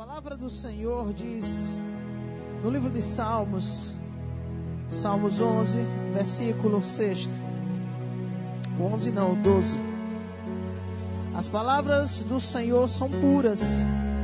[0.00, 1.76] palavra do Senhor diz
[2.64, 3.94] no livro de Salmos,
[4.88, 5.78] Salmos 11,
[6.14, 7.28] versículo 6.
[8.80, 9.78] 11 não, 12.
[11.34, 13.60] As palavras do Senhor são puras,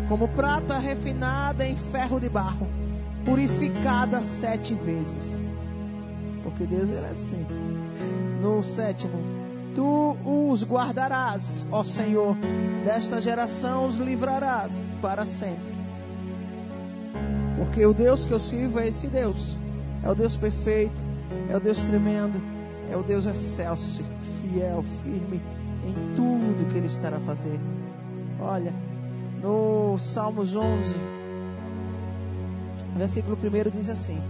[0.09, 2.67] como prata refinada em ferro de barro,
[3.27, 5.47] purificada sete vezes.
[6.43, 7.47] Porque Deus é assim.
[8.41, 9.46] No sétimo,
[9.77, 12.35] tu os guardarás, ó Senhor,
[12.83, 15.77] desta geração os livrarás para sempre.
[17.59, 19.59] Porque o Deus que eu sirvo é esse Deus.
[20.03, 21.01] É o Deus perfeito,
[21.51, 22.41] é o Deus tremendo,
[22.91, 24.03] é o Deus excelso,
[24.41, 25.43] fiel, firme
[25.85, 27.61] em tudo que Ele estará a fazer.
[28.41, 28.73] Olha,
[29.43, 30.95] no Salmos 11,
[32.97, 34.21] versículo 1 diz assim: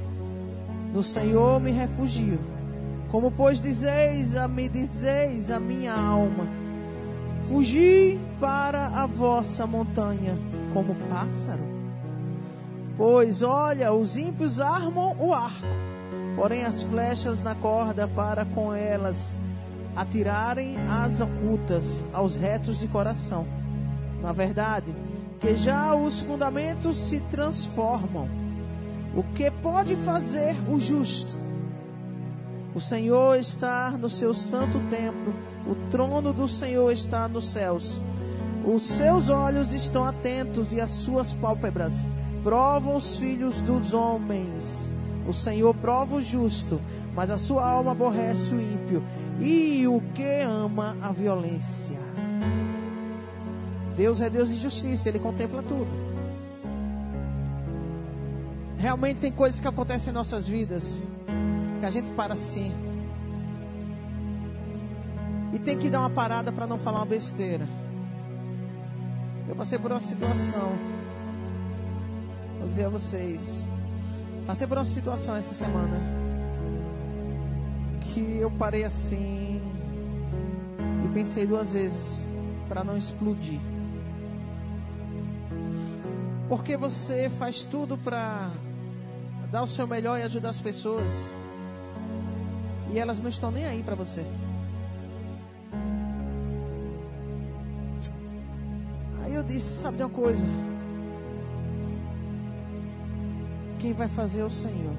[0.93, 2.56] No Senhor me refugio
[3.17, 6.47] como pois dizeis a me dizeis a minha alma,
[7.49, 10.37] fugi para a vossa montanha
[10.75, 11.63] como pássaro.
[12.95, 15.67] Pois olha, os ímpios armam o arco,
[16.37, 19.35] porém as flechas na corda para com elas
[19.97, 23.47] atirarem as ocultas aos retos de coração.
[24.21, 24.95] Na verdade,
[25.41, 28.29] que já os fundamentos se transformam.
[29.17, 31.46] O que pode fazer o justo?
[32.77, 35.35] O Senhor está no seu santo templo,
[35.67, 37.99] o trono do Senhor está nos céus.
[38.67, 42.07] Os seus olhos estão atentos e as suas pálpebras
[42.45, 44.93] provam os filhos dos homens.
[45.27, 46.79] O Senhor prova o justo,
[47.15, 49.03] mas a sua alma aborrece o ímpio
[49.41, 51.99] e o que ama a violência.
[53.97, 55.89] Deus é Deus de justiça, Ele contempla tudo.
[58.77, 61.07] Realmente tem coisas que acontecem em nossas vidas
[61.77, 62.73] que a gente para assim.
[65.53, 67.67] E tem que dar uma parada para não falar uma besteira.
[69.49, 70.73] Eu passei por uma situação.
[72.59, 73.65] Vou dizer a vocês.
[74.47, 76.01] Passei por uma situação essa semana.
[78.01, 79.61] Que eu parei assim.
[81.05, 82.27] E pensei duas vezes.
[82.69, 83.61] Para não explodir.
[86.49, 88.51] Porque você faz tudo para
[89.51, 91.31] dar o seu melhor e ajudar as pessoas.
[92.97, 94.25] E elas não estão nem aí para você.
[99.23, 100.47] Aí eu disse: Sabe de uma coisa?
[103.79, 104.95] Quem vai fazer é o Senhor.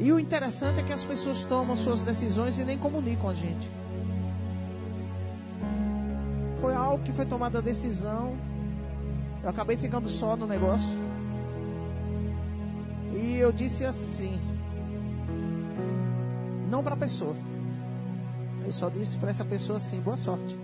[0.00, 3.70] E o interessante é que as pessoas tomam suas decisões e nem comunicam a gente.
[6.60, 8.36] Foi algo que foi tomada a decisão.
[9.44, 11.05] Eu acabei ficando só no negócio.
[13.16, 14.38] E eu disse assim,
[16.70, 17.34] não para a pessoa.
[18.64, 20.56] Eu só disse para essa pessoa assim, boa sorte.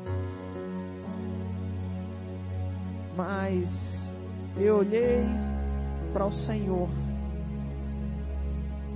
[3.17, 4.12] Mas
[4.57, 5.25] eu olhei
[6.12, 6.89] para o Senhor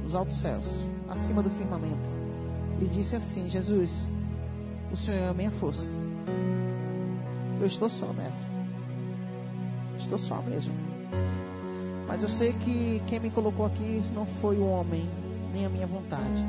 [0.03, 2.11] nos altos céus, acima do firmamento,
[2.81, 4.11] e disse assim: Jesus,
[4.93, 5.89] o Senhor é a minha força.
[7.59, 8.51] Eu estou só nessa.
[9.99, 10.96] Estou só mesmo.
[12.07, 15.09] Mas eu sei que quem me colocou aqui não foi o homem,
[15.53, 16.45] nem a minha vontade.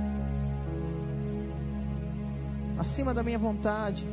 [2.77, 4.05] Acima da minha vontade,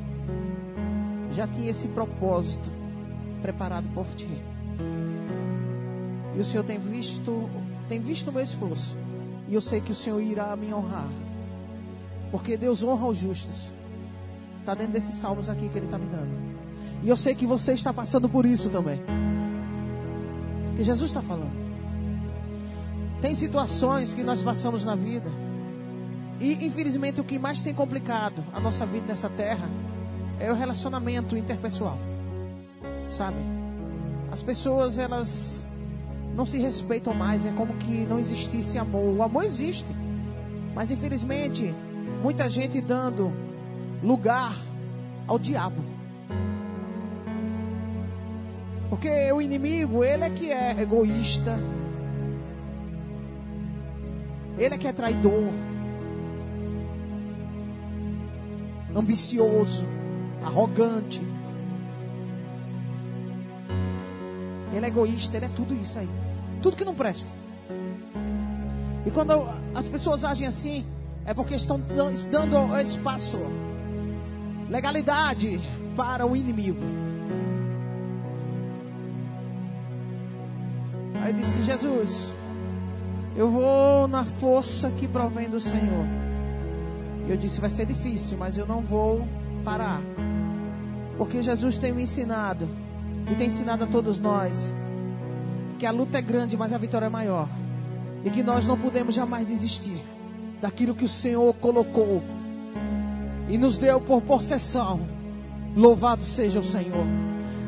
[1.34, 2.70] já tinha esse propósito
[3.42, 4.42] preparado por ti.
[6.34, 7.48] E o Senhor tem visto,
[7.88, 8.96] tem visto o meu esforço.
[9.46, 11.10] E eu sei que o Senhor irá me honrar.
[12.30, 13.70] Porque Deus honra os justos.
[14.60, 16.32] Está dentro desses salmos aqui que Ele está me dando.
[17.02, 19.23] E eu sei que você está passando por isso também
[20.76, 21.64] que Jesus está falando.
[23.20, 25.30] Tem situações que nós passamos na vida.
[26.40, 29.68] E infelizmente o que mais tem complicado a nossa vida nessa terra
[30.38, 31.98] é o relacionamento interpessoal.
[33.08, 33.38] Sabe?
[34.30, 35.68] As pessoas elas
[36.34, 39.16] não se respeitam mais, é como que não existisse amor.
[39.16, 39.86] O amor existe.
[40.74, 41.72] Mas infelizmente,
[42.22, 43.32] muita gente dando
[44.02, 44.54] lugar
[45.26, 45.93] ao diabo.
[48.94, 51.58] Porque o inimigo, ele é que é egoísta.
[54.56, 55.48] Ele é que é traidor.
[58.94, 59.84] Ambicioso,
[60.44, 61.20] arrogante.
[64.72, 66.08] Ele é egoísta, ele é tudo isso aí.
[66.62, 67.30] Tudo que não presta.
[69.04, 69.32] E quando
[69.74, 70.86] as pessoas agem assim,
[71.26, 73.38] é porque estão dando espaço,
[74.70, 75.60] legalidade
[75.96, 77.03] para o inimigo.
[81.24, 82.30] Aí disse: Jesus,
[83.34, 86.06] eu vou na força que provém do Senhor.
[87.26, 89.26] E eu disse: vai ser difícil, mas eu não vou
[89.64, 90.02] parar.
[91.16, 92.68] Porque Jesus tem me ensinado
[93.32, 94.70] e tem ensinado a todos nós
[95.78, 97.48] que a luta é grande, mas a vitória é maior.
[98.22, 100.04] E que nós não podemos jamais desistir
[100.60, 102.22] daquilo que o Senhor colocou
[103.48, 105.00] e nos deu por possessão.
[105.74, 107.06] Louvado seja o Senhor.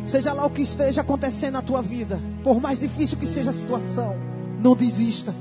[0.07, 3.53] Seja lá o que esteja acontecendo na tua vida, por mais difícil que seja a
[3.53, 4.17] situação,
[4.63, 5.35] não desista,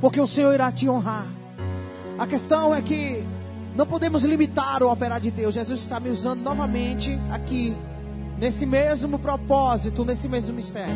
[0.00, 1.26] porque o Senhor irá te honrar.
[2.16, 3.24] A questão é que
[3.74, 5.56] não podemos limitar o operar de Deus.
[5.56, 7.76] Jesus está me usando novamente aqui,
[8.38, 10.94] nesse mesmo propósito, nesse mesmo mistério.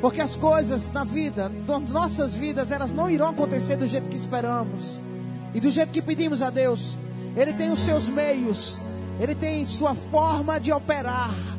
[0.00, 1.52] Porque as coisas na vida,
[1.90, 4.98] nossas vidas, elas não irão acontecer do jeito que esperamos
[5.52, 6.96] e do jeito que pedimos a Deus.
[7.36, 8.80] Ele tem os seus meios,
[9.20, 11.53] ele tem sua forma de operar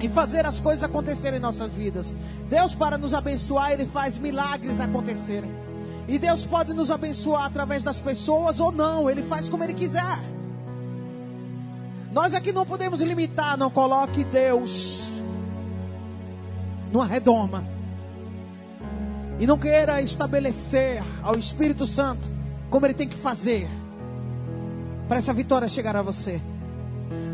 [0.00, 2.14] e fazer as coisas acontecerem em nossas vidas.
[2.48, 5.66] Deus, para nos abençoar, ele faz milagres acontecerem.
[6.08, 10.20] E Deus pode nos abençoar através das pessoas ou não, Ele faz como Ele quiser.
[12.12, 15.08] Nós aqui não podemos limitar, não coloque Deus
[16.92, 17.64] numa redoma.
[19.38, 22.28] E não queira estabelecer ao Espírito Santo
[22.70, 23.68] como Ele tem que fazer
[25.08, 26.40] para essa vitória chegar a você.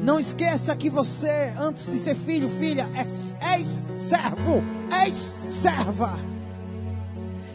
[0.03, 6.19] Não esqueça que você, antes de ser filho, filha, és, servo, és serva.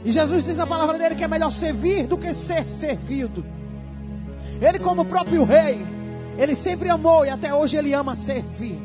[0.06, 3.46] E Jesus diz na palavra dele que é melhor servir do que ser servido.
[4.62, 5.86] Ele, como próprio rei,
[6.38, 8.80] ele sempre amou e até hoje ele ama servir.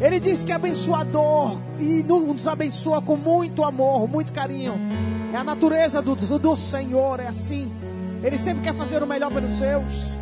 [0.00, 4.74] Ele diz que é abençoador e nos abençoa com muito amor, muito carinho.
[5.32, 7.70] É a natureza do, do Senhor, é assim.
[8.22, 10.19] Ele sempre quer fazer o melhor pelos seus.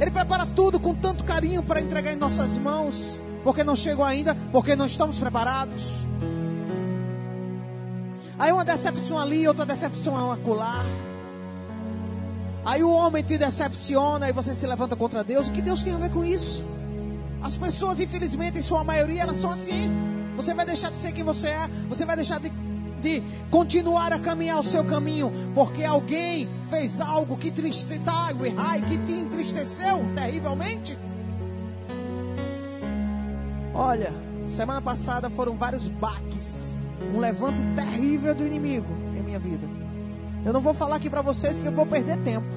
[0.00, 4.36] Ele prepara tudo com tanto carinho para entregar em nossas mãos, porque não chegou ainda,
[4.52, 6.04] porque não estamos preparados.
[8.38, 10.84] Aí uma decepção ali, outra decepção acolá.
[12.64, 15.48] Aí o homem te decepciona e você se levanta contra Deus.
[15.48, 16.62] O que Deus tem a ver com isso?
[17.42, 19.90] As pessoas, infelizmente, em sua maioria, elas são assim.
[20.36, 21.68] Você vai deixar de ser quem você é.
[21.88, 22.52] Você vai deixar de,
[22.98, 25.32] de continuar a caminhar o seu caminho.
[25.54, 28.28] Porque alguém fez algo que, triste, tá,
[28.88, 30.98] que te entristeceu terrivelmente.
[33.74, 34.12] Olha,
[34.48, 36.68] semana passada foram vários baques
[37.14, 39.66] um levante terrível do inimigo em minha vida.
[40.44, 42.48] Eu não vou falar aqui para vocês que eu vou perder tempo.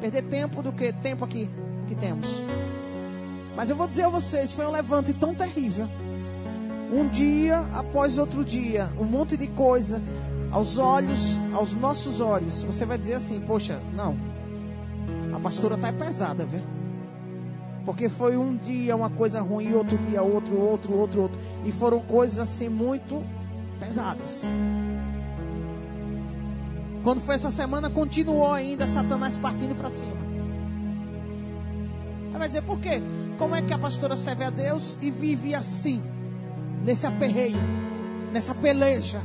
[0.00, 1.48] Perder tempo do que tempo aqui
[1.86, 2.28] que temos.
[3.56, 5.88] Mas eu vou dizer a vocês, foi um levante tão terrível.
[6.92, 10.02] Um dia após outro dia, um monte de coisa
[10.50, 12.62] aos olhos, aos nossos olhos.
[12.64, 14.16] Você vai dizer assim: "Poxa, não.
[15.34, 16.62] A pastora tá pesada, viu?"
[17.84, 21.40] Porque foi um dia uma coisa ruim, outro dia outro, outro, outro, outro.
[21.64, 23.24] E foram coisas assim muito
[23.80, 24.46] pesadas.
[27.02, 30.12] Quando foi essa semana, continuou ainda Satanás partindo para cima.
[32.32, 33.00] Aí vai dizer, por quê?
[33.38, 36.02] Como é que a pastora serve a Deus e vive assim,
[36.88, 37.58] nesse aperreio,
[38.32, 39.20] nessa peleja?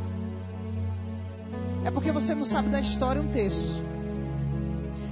[1.85, 3.81] É porque você não sabe da história um texto.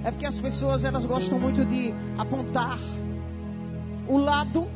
[0.03, 2.77] É porque as pessoas elas gostam muito de apontar
[4.05, 4.67] o lado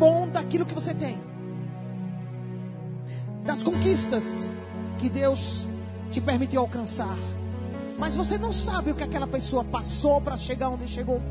[0.00, 1.18] bom daquilo que você tem
[3.44, 4.48] das conquistas
[4.98, 5.66] que Deus
[6.10, 7.16] te permitiu alcançar.
[7.96, 11.22] Mas você não sabe o que aquela pessoa passou para chegar onde chegou.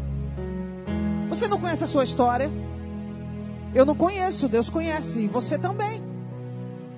[1.27, 2.50] Você não conhece a sua história?
[3.74, 6.01] Eu não conheço, Deus conhece, e você também.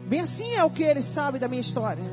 [0.08, 2.04] Bem assim é o que ele sabe da minha história.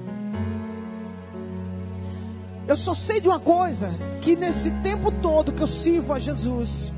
[2.67, 3.91] Eu só sei de uma coisa:
[4.21, 6.93] que nesse tempo todo que eu sirvo a Jesus,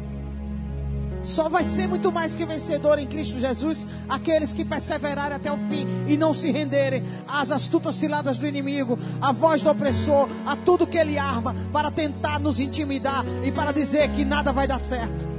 [1.23, 5.57] só vai ser muito mais que vencedor em Cristo Jesus aqueles que perseverarem até o
[5.57, 10.57] fim e não se renderem às astutas ciladas do inimigo, à voz do opressor, a
[10.57, 14.79] tudo que ele arma para tentar nos intimidar e para dizer que nada vai dar
[14.79, 15.30] certo.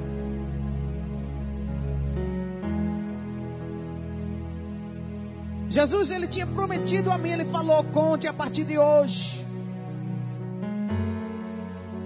[5.71, 9.45] Jesus ele tinha prometido a mim, ele falou: conte a partir de hoje.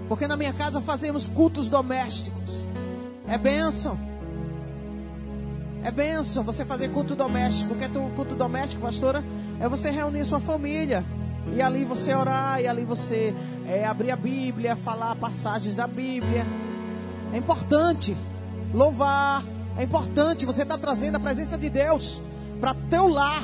[0.08, 2.64] Porque na minha casa fazemos cultos domésticos.
[3.26, 3.98] É bênção.
[5.82, 7.74] É bênção você fazer culto doméstico.
[7.74, 9.24] O que é culto doméstico, pastora?
[9.58, 11.04] É você reunir sua família.
[11.52, 13.34] E ali você orar, e ali você
[13.66, 16.46] é, abrir a Bíblia, falar passagens da Bíblia.
[17.32, 18.16] É importante
[18.72, 19.44] louvar.
[19.76, 22.22] É importante você estar tá trazendo a presença de Deus
[22.60, 23.42] para teu lar,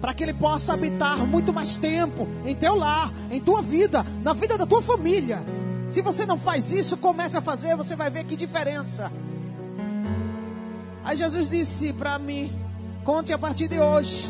[0.00, 4.32] para que Ele possa habitar muito mais tempo em teu lar, em tua vida, na
[4.32, 5.40] vida da tua família.
[5.90, 9.10] Se você não faz isso, comece a fazer, você vai ver que diferença.
[11.04, 12.52] Aí Jesus disse para mim:
[13.04, 14.24] conte a partir de hoje,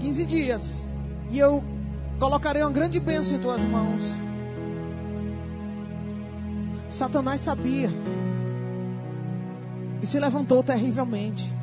[0.00, 0.88] 15 dias,
[1.30, 1.64] e eu
[2.18, 4.14] colocarei uma grande bênção em tuas mãos.
[6.90, 7.90] Satanás sabia
[10.02, 11.57] e se levantou terrivelmente.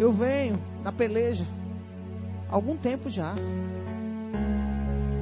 [0.00, 1.46] Eu venho na peleja
[2.50, 3.34] há algum tempo já.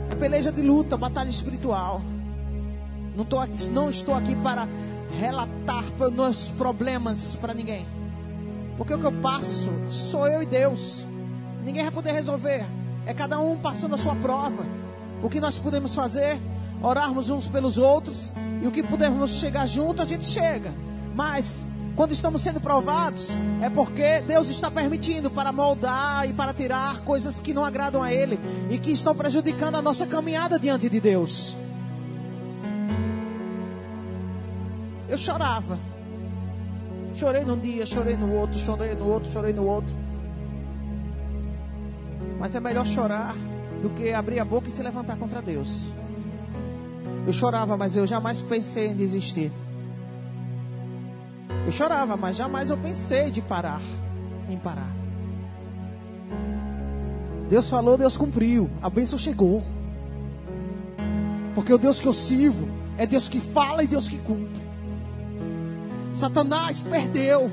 [0.08, 2.00] É peleja de luta, batalha espiritual.
[3.16, 3.38] Não, tô
[3.72, 4.68] não estou aqui para
[5.18, 5.82] relatar
[6.12, 7.88] meus problemas para ninguém.
[8.76, 11.04] Porque o que eu passo sou eu e Deus.
[11.64, 12.64] Ninguém vai poder resolver.
[13.04, 14.64] É cada um passando a sua prova.
[15.24, 16.38] O que nós podemos fazer?
[16.80, 18.32] Orarmos uns pelos outros.
[18.62, 20.72] E o que podemos chegar junto, a gente chega.
[21.16, 21.66] Mas
[21.98, 27.40] quando estamos sendo provados, é porque Deus está permitindo para moldar e para tirar coisas
[27.40, 28.38] que não agradam a Ele
[28.70, 31.56] e que estão prejudicando a nossa caminhada diante de Deus.
[35.08, 35.76] Eu chorava.
[37.16, 39.92] Chorei num dia, chorei no outro, chorei no outro, chorei no outro.
[42.38, 43.34] Mas é melhor chorar
[43.82, 45.92] do que abrir a boca e se levantar contra Deus.
[47.26, 49.50] Eu chorava, mas eu jamais pensei em desistir.
[51.68, 53.82] Eu chorava, mas jamais eu pensei de parar,
[54.48, 54.90] em parar.
[57.50, 58.70] Deus falou, Deus cumpriu.
[58.80, 59.62] A bênção chegou.
[61.54, 64.62] Porque o Deus que eu sirvo é Deus que fala e Deus que cumpre.
[66.10, 67.52] Satanás perdeu.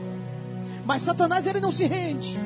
[0.86, 2.40] Mas Satanás ele não se rende.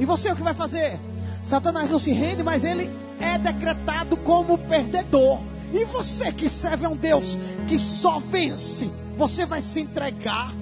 [0.00, 0.98] E você o que vai fazer?
[1.42, 2.90] Satanás não se rende, mas ele
[3.20, 5.38] é decretado como perdedor.
[5.70, 7.36] E você que serve a um Deus
[7.68, 10.52] que só vence, você vai se entregar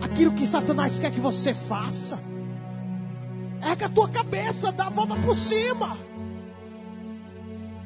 [0.00, 2.18] aquilo que Satanás quer que você faça.
[3.62, 5.96] Erga a tua cabeça, dá a volta por cima.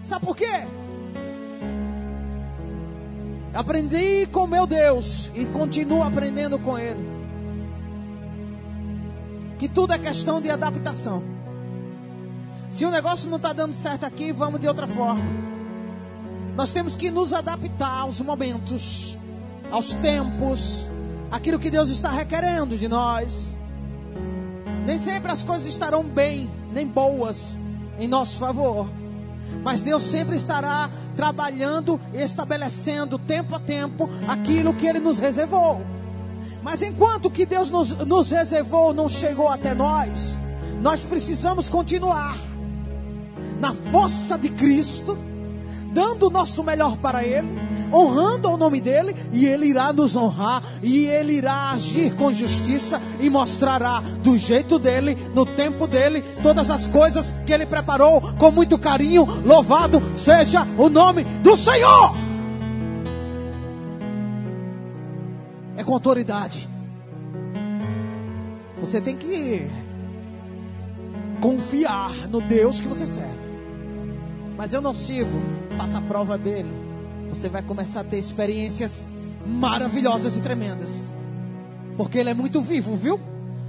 [0.03, 0.65] Sabe por quê?
[3.53, 7.15] Aprendi com meu Deus e continuo aprendendo com Ele.
[9.59, 11.23] Que tudo é questão de adaptação.
[12.69, 15.25] Se o negócio não está dando certo aqui, vamos de outra forma.
[16.57, 19.17] Nós temos que nos adaptar aos momentos
[19.75, 20.87] aos tempos,
[21.33, 23.57] aquilo que Deus está requerendo de nós.
[24.87, 27.57] Nem sempre as coisas estarão bem, nem boas
[27.99, 28.89] em nosso favor.
[29.65, 35.83] Mas Deus sempre estará trabalhando e estabelecendo tempo a tempo aquilo que Ele nos reservou.
[36.63, 40.37] Mas enquanto que Deus nos, nos reservou não chegou até nós,
[40.81, 42.39] nós precisamos continuar
[43.59, 45.19] na força de Cristo,
[45.93, 50.63] dando o nosso melhor para Ele, honrando o nome dele, e ele irá nos honrar,
[50.83, 56.71] e ele irá agir com justiça e mostrará do jeito dele, no tempo dele, todas
[56.71, 59.27] as coisas que ele preparou com muito carinho.
[59.45, 62.15] Louvado seja o nome do Senhor!
[65.77, 66.69] É com autoridade.
[68.81, 69.69] Você tem que
[71.41, 73.45] confiar no Deus que você serve.
[74.57, 75.41] Mas eu não sirvo,
[75.77, 76.84] faça a prova dele
[77.35, 79.09] você vai começar a ter experiências
[79.45, 81.09] maravilhosas e tremendas.
[81.97, 83.21] Porque Ele é muito vivo, viu?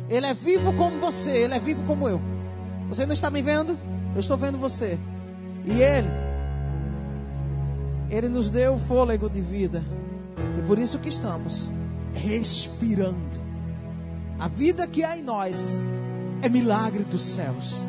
[0.09, 2.21] Ele é vivo como você, Ele é vivo como eu.
[2.89, 3.77] Você não está me vendo?
[4.13, 4.99] Eu estou vendo você.
[5.65, 6.07] E Ele,
[8.09, 9.83] Ele nos deu o fôlego de vida.
[10.59, 11.71] E por isso que estamos
[12.13, 13.43] respirando.
[14.39, 15.81] A vida que há em nós
[16.41, 17.85] é milagre dos céus.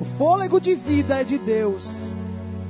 [0.00, 2.14] O fôlego de vida é de Deus.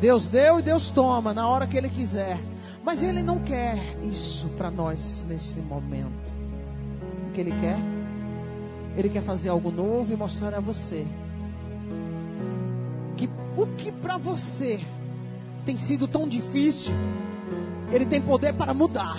[0.01, 2.39] Deus deu e Deus toma na hora que Ele quiser.
[2.85, 6.33] Mas Ele não quer isso para nós nesse momento.
[7.29, 7.79] O que Ele quer?
[8.97, 11.07] Ele quer fazer algo novo e mostrar a você
[13.17, 14.81] que o que para você
[15.67, 16.93] tem sido tão difícil,
[17.93, 19.19] Ele tem poder para mudar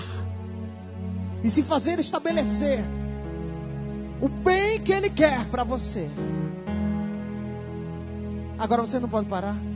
[1.43, 2.83] e se fazer estabelecer
[4.21, 6.09] o bem que Ele quer para você.
[8.57, 9.68] Agora você não pode parar.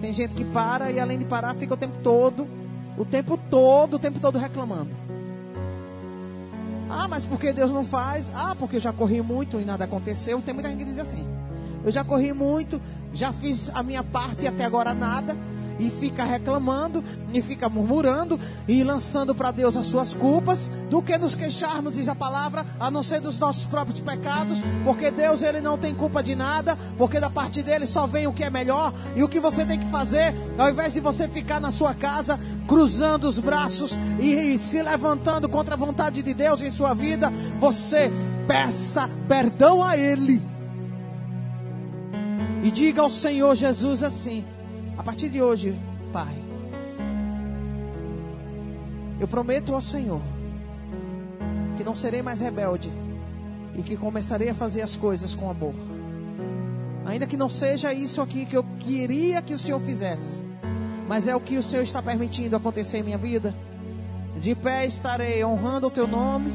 [0.00, 2.46] Tem gente que para e além de parar fica o tempo todo,
[2.98, 4.90] o tempo todo, o tempo todo reclamando.
[6.88, 8.30] Ah, mas por que Deus não faz?
[8.34, 10.40] Ah, porque eu já corri muito e nada aconteceu.
[10.40, 11.26] Tem muita gente que diz assim:
[11.84, 12.80] Eu já corri muito,
[13.12, 15.36] já fiz a minha parte e até agora nada
[15.78, 17.02] e fica reclamando,
[17.32, 22.08] e fica murmurando, e lançando para Deus as suas culpas, do que nos queixarmos, diz
[22.08, 26.22] a palavra, a não ser dos nossos próprios pecados, porque Deus ele não tem culpa
[26.22, 29.40] de nada, porque da parte dele só vem o que é melhor, e o que
[29.40, 33.96] você tem que fazer, ao invés de você ficar na sua casa, cruzando os braços
[34.20, 38.10] e se levantando contra a vontade de Deus em sua vida, você
[38.46, 40.42] peça perdão a Ele.
[42.62, 44.44] E diga ao Senhor Jesus assim:
[44.96, 45.74] a partir de hoje,
[46.12, 46.34] Pai,
[49.20, 50.20] eu prometo ao Senhor
[51.76, 52.90] que não serei mais rebelde
[53.74, 55.74] e que começarei a fazer as coisas com amor.
[57.04, 60.42] Ainda que não seja isso aqui que eu queria que o Senhor fizesse,
[61.06, 63.54] mas é o que o Senhor está permitindo acontecer em minha vida.
[64.40, 66.52] De pé estarei honrando o teu nome,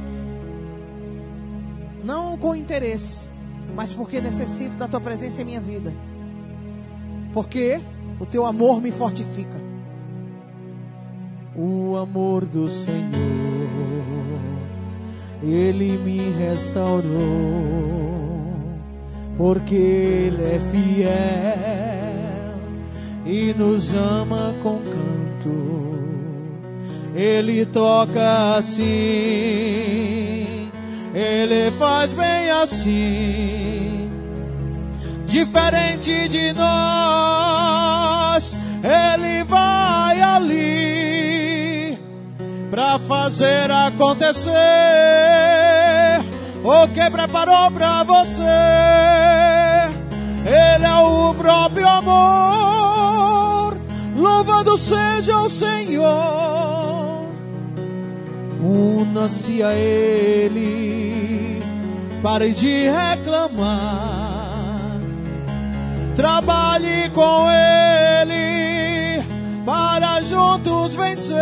[2.03, 3.27] não com interesse,
[3.75, 5.93] mas porque necessito da tua presença em minha vida.
[7.33, 7.81] Porque
[8.21, 9.59] o teu amor me fortifica.
[11.55, 13.01] O amor do Senhor,
[15.41, 17.09] ele me restaurou,
[19.35, 21.09] porque ele é fiel
[23.25, 25.99] e nos ama com canto.
[27.15, 28.85] Ele toca assim,
[31.13, 34.11] ele faz bem assim,
[35.25, 37.80] diferente de nós.
[38.83, 41.97] Ele vai ali
[42.69, 44.51] para fazer acontecer.
[46.63, 48.43] O que preparou para você.
[50.45, 53.75] Ele é o próprio amor.
[54.15, 56.61] Louvado seja o Senhor.
[58.61, 61.63] Una-se a Ele,
[62.21, 64.99] pare de reclamar,
[66.15, 68.50] trabalhe com Ele,
[70.31, 71.37] juntos vencer.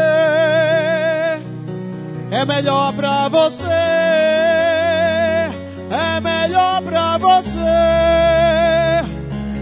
[2.31, 3.65] É melhor para você,
[5.89, 7.59] é melhor para você.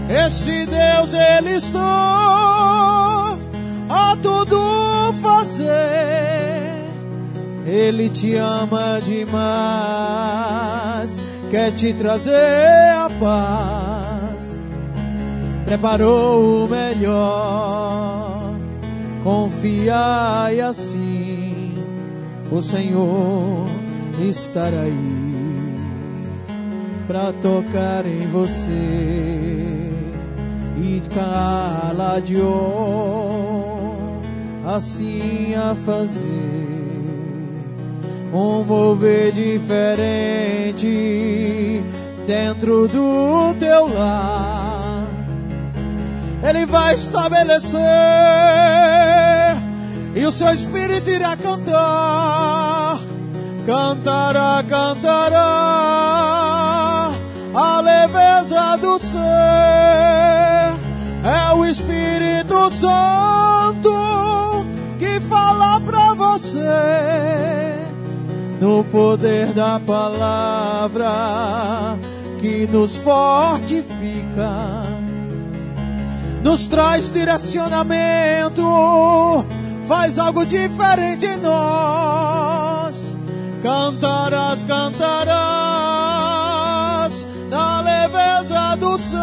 [0.08, 3.36] Esse Deus, Ele está
[3.90, 6.48] a tudo fazer
[7.68, 9.38] ele te ama demais,
[11.50, 14.58] quer te trazer a paz.
[15.66, 17.87] Preparou o melhor,
[19.28, 21.74] confia e assim
[22.50, 23.66] o Senhor
[24.26, 25.74] estará aí
[27.06, 28.72] para tocar em você
[30.78, 32.38] e cala de
[34.64, 36.24] assim a fazer
[38.32, 40.88] um mover diferente
[42.26, 44.67] dentro do teu lar.
[46.42, 47.80] Ele vai estabelecer
[50.14, 52.98] e o seu espírito irá cantar,
[53.66, 55.48] cantará, cantará
[57.54, 59.18] a leveza do ser.
[61.24, 64.64] É o Espírito Santo
[64.98, 66.62] que fala para você
[68.60, 71.08] no poder da palavra
[72.40, 74.77] que nos fortifica,
[76.42, 78.64] nos traz direcionamento,
[79.86, 83.14] faz algo diferente em nós.
[83.62, 85.66] Cantarás, cantarás
[87.50, 89.18] na leveza do ser,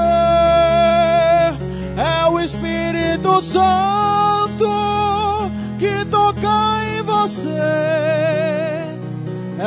[1.98, 4.70] é o Espírito Santo
[5.80, 7.96] que toca em você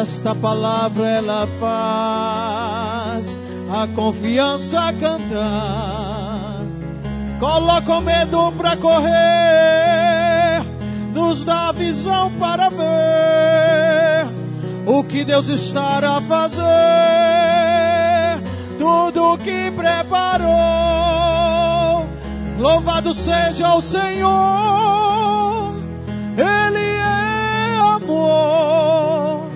[0.00, 3.36] esta palavra ela faz
[3.68, 6.27] a confiança cantar.
[7.38, 9.10] Coloca o medo para correr,
[11.14, 14.26] nos dá visão para ver
[14.84, 16.58] o que Deus estará a fazer,
[18.76, 20.48] tudo que preparou.
[22.58, 25.76] Louvado seja o Senhor,
[26.36, 29.48] Ele é amor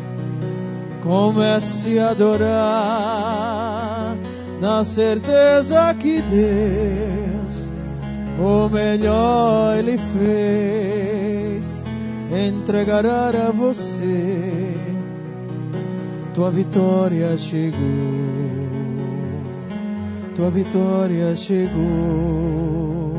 [1.02, 2.52] Comece a adorar
[4.60, 7.31] na certeza que Deus
[8.42, 11.82] o melhor Ele fez
[12.32, 14.74] entregará a você.
[16.34, 17.78] Tua vitória chegou,
[20.34, 23.12] tua vitória chegou.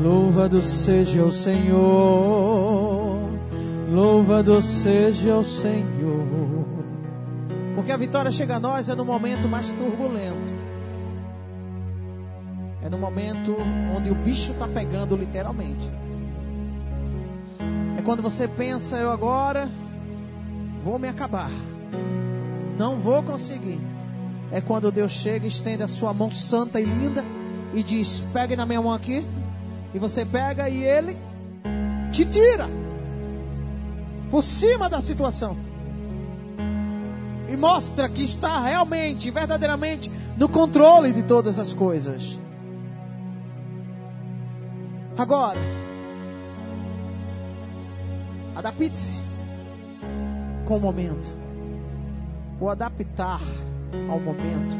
[0.00, 3.18] Louvado seja o Senhor,
[3.90, 6.64] louvado seja o Senhor.
[7.74, 10.69] Porque a vitória chega a nós é no momento mais turbulento.
[12.90, 13.56] É no momento
[13.96, 15.88] onde o bicho está pegando literalmente.
[17.96, 19.70] É quando você pensa, eu agora
[20.82, 21.50] vou me acabar.
[22.76, 23.80] Não vou conseguir.
[24.50, 27.24] É quando Deus chega, estende a sua mão santa e linda
[27.72, 29.24] e diz: pegue na minha mão aqui.
[29.94, 31.16] E você pega e ele
[32.10, 32.68] te tira
[34.32, 35.56] por cima da situação
[37.48, 42.38] e mostra que está realmente, verdadeiramente no controle de todas as coisas.
[45.20, 45.60] Agora,
[48.56, 49.20] adapte-se
[50.64, 51.30] com o momento.
[52.58, 53.38] O adaptar
[54.08, 54.74] ao momento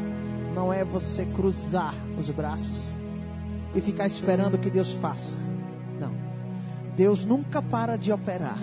[0.55, 2.91] não é você cruzar os braços
[3.75, 5.37] e ficar esperando que Deus faça.
[5.99, 6.11] Não.
[6.95, 8.57] Deus nunca para de operar.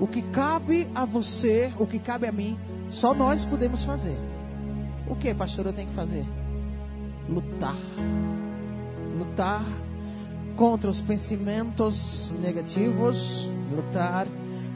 [0.00, 4.16] O que cabe a você, o que cabe a mim, só nós podemos fazer.
[5.06, 6.24] O que, pastor, eu tenho que fazer?
[7.28, 7.76] Lutar.
[9.18, 9.62] Lutar
[10.56, 14.26] contra os pensamentos negativos, lutar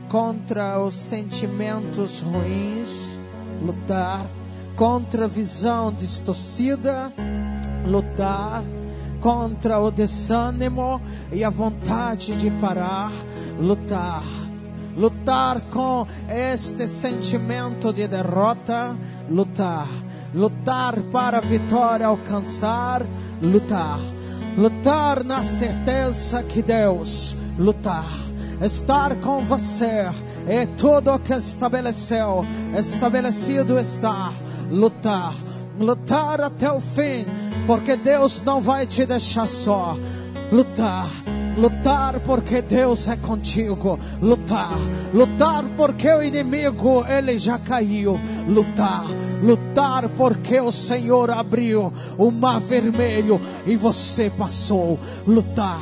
[0.08, 3.18] contra os sentimentos ruins,
[3.62, 4.26] lutar
[4.76, 7.12] contra a visão distorcida,
[7.86, 8.64] lutar
[9.20, 11.00] contra o desânimo
[11.32, 13.12] e a vontade de parar,
[13.58, 14.22] lutar
[14.96, 18.96] lutar com este sentimento de derrota,
[19.28, 19.88] lutar,
[20.32, 23.02] lutar para a vitória alcançar,
[23.42, 23.98] lutar,
[24.56, 28.06] lutar na certeza que Deus, lutar,
[28.60, 30.10] estar com você
[30.46, 32.44] é tudo o que estabeleceu,
[32.76, 34.32] estabelecido está,
[34.70, 35.34] lutar,
[35.78, 37.26] lutar até o fim,
[37.66, 39.96] porque Deus não vai te deixar só,
[40.52, 41.23] lutar
[41.56, 44.76] lutar porque Deus é contigo, lutar,
[45.12, 49.04] lutar porque o inimigo ele já caiu, lutar,
[49.42, 55.80] lutar porque o Senhor abriu o mar vermelho e você passou, lutar.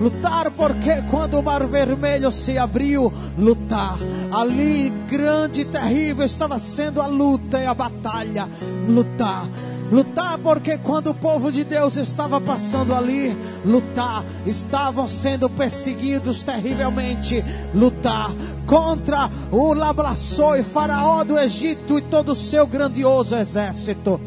[0.00, 3.98] Lutar porque quando o mar vermelho se abriu, lutar.
[4.30, 8.48] Ali grande e terrível estava sendo a luta e a batalha.
[8.88, 9.48] Lutar
[9.90, 17.42] Lutar porque quando o povo de Deus estava passando ali, lutar, estavam sendo perseguidos terrivelmente.
[17.74, 18.30] Lutar
[18.66, 24.20] contra o Labraçô e Faraó do Egito e todo o seu grandioso exército.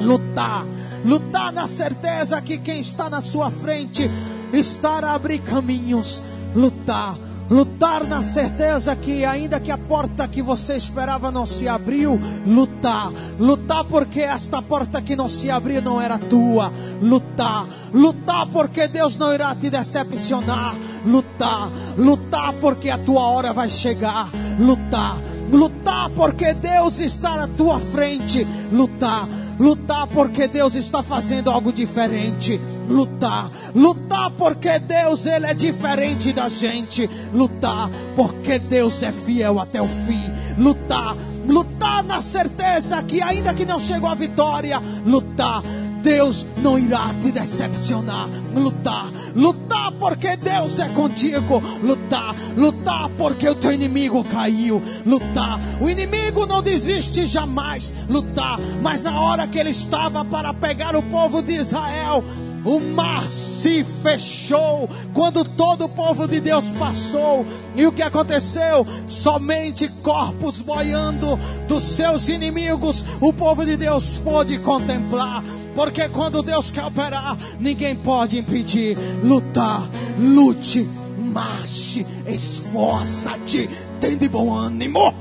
[0.00, 0.64] Lutar,
[1.04, 4.08] lutar na certeza que quem está na sua frente
[4.52, 6.22] está a abrir caminhos.
[6.54, 7.16] Lutar
[7.50, 13.12] Lutar na certeza que, ainda que a porta que você esperava não se abriu, lutar.
[13.38, 16.72] Lutar porque esta porta que não se abriu não era tua.
[17.02, 17.66] Lutar.
[17.92, 20.74] Lutar porque Deus não irá te decepcionar.
[21.04, 21.70] Lutar.
[21.98, 24.30] Lutar porque a tua hora vai chegar.
[24.58, 25.18] Lutar.
[25.52, 28.46] Lutar porque Deus está na tua frente.
[28.72, 29.28] Lutar.
[29.58, 32.60] Lutar porque Deus está fazendo algo diferente.
[32.88, 39.80] Lutar, lutar porque Deus ele é diferente da gente, lutar porque Deus é fiel até
[39.80, 41.16] o fim, lutar,
[41.48, 45.62] lutar na certeza que ainda que não chegou a vitória, lutar
[46.04, 48.28] Deus não irá te decepcionar.
[48.54, 51.60] Lutar, lutar porque Deus é contigo.
[51.82, 54.82] Lutar, lutar porque o teu inimigo caiu.
[55.06, 57.90] Lutar, o inimigo não desiste jamais.
[58.08, 62.22] Lutar, mas na hora que ele estava para pegar o povo de Israel,
[62.64, 67.46] o mar se fechou quando todo o povo de Deus passou.
[67.74, 68.86] E o que aconteceu?
[69.06, 75.44] Somente corpos boiando dos seus inimigos o povo de Deus pôde contemplar.
[75.74, 78.96] Porque quando Deus quer operar, ninguém pode impedir.
[79.22, 79.82] Lutar,
[80.18, 83.68] lute, marche, esforça-te,
[84.00, 85.12] tem de bom ânimo.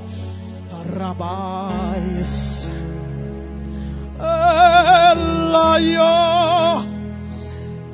[0.97, 2.69] Rabais.
[5.11, 6.42] Elaio.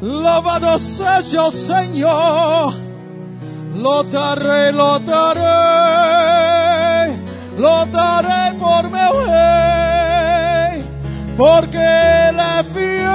[0.02, 2.74] Louvado seja o Senhor.
[3.76, 5.44] Lotarei, lotarei,
[7.58, 10.84] lotarei por meu rei,
[11.36, 13.10] porque ele é fiel,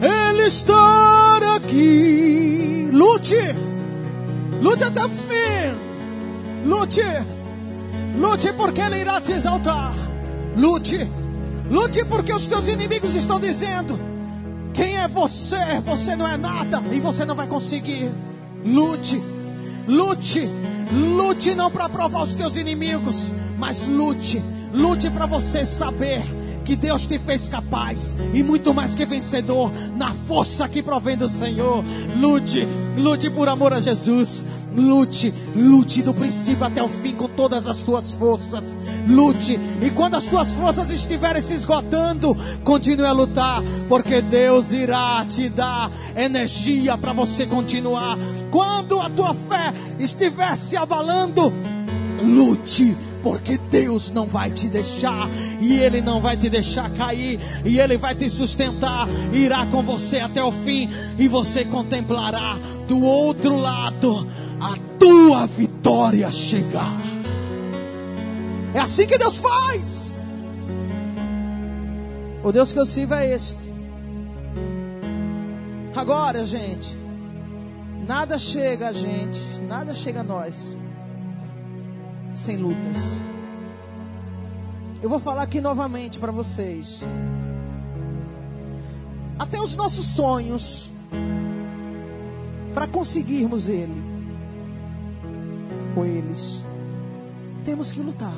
[0.00, 2.88] ele está aqui.
[2.92, 3.54] Lute,
[4.62, 5.74] lute até o fim.
[6.64, 7.02] Lute,
[8.16, 9.92] lute porque ele irá te exaltar.
[10.56, 11.08] Lute,
[11.68, 14.05] lute porque os teus inimigos estão dizendo
[14.76, 15.80] quem é você?
[15.86, 18.12] Você não é nada e você não vai conseguir.
[18.64, 19.20] Lute,
[19.88, 20.46] lute,
[20.92, 24.42] lute não para provar os teus inimigos, mas lute,
[24.74, 26.22] lute para você saber
[26.62, 31.28] que Deus te fez capaz e muito mais que vencedor na força que provém do
[31.28, 31.82] Senhor.
[32.18, 32.66] Lute,
[32.98, 34.44] lute por amor a Jesus.
[34.76, 38.76] Lute, lute do princípio até o fim com todas as tuas forças.
[39.08, 45.24] Lute, e quando as tuas forças estiverem se esgotando, continue a lutar, porque Deus irá
[45.26, 48.18] te dar energia para você continuar.
[48.50, 51.50] Quando a tua fé estiver se abalando,
[52.22, 52.94] lute
[53.26, 55.28] porque Deus não vai te deixar,
[55.60, 60.20] e Ele não vai te deixar cair, e Ele vai te sustentar, irá com você
[60.20, 62.56] até o fim, e você contemplará
[62.86, 64.26] do outro lado
[64.60, 66.96] a tua vitória chegar.
[68.74, 70.20] É assim que Deus faz.
[72.44, 73.66] O Deus que eu sirvo é este.
[75.94, 76.96] Agora, gente,
[78.06, 80.76] nada chega a gente, nada chega a nós
[82.36, 83.18] sem lutas.
[85.02, 87.02] Eu vou falar aqui novamente para vocês.
[89.38, 90.90] Até os nossos sonhos,
[92.76, 94.02] para conseguirmos ele,
[95.94, 96.60] com eles.
[97.64, 98.36] Temos que lutar.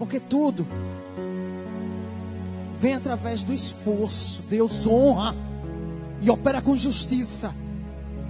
[0.00, 0.66] Porque tudo
[2.76, 4.42] vem através do esforço.
[4.50, 5.36] Deus honra
[6.20, 7.54] e opera com justiça.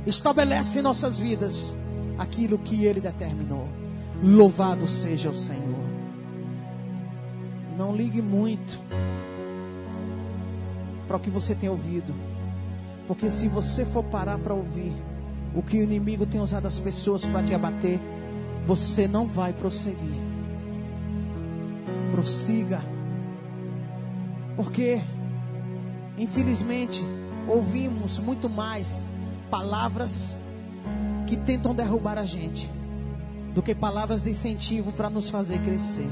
[0.06, 1.74] Estabelece em nossas vidas
[2.18, 3.66] aquilo que Ele determinou.
[4.22, 5.82] Louvado seja o Senhor.
[7.74, 8.78] Não ligue muito
[11.08, 12.33] para o que você tem ouvido.
[13.06, 14.92] Porque se você for parar para ouvir
[15.54, 18.00] o que o inimigo tem usado as pessoas para te abater,
[18.66, 20.22] você não vai prosseguir.
[22.10, 22.80] Prossiga.
[24.56, 25.02] Porque,
[26.16, 27.04] infelizmente,
[27.46, 29.04] ouvimos muito mais
[29.50, 30.36] palavras
[31.26, 32.70] que tentam derrubar a gente
[33.54, 36.08] do que palavras de incentivo para nos fazer crescer.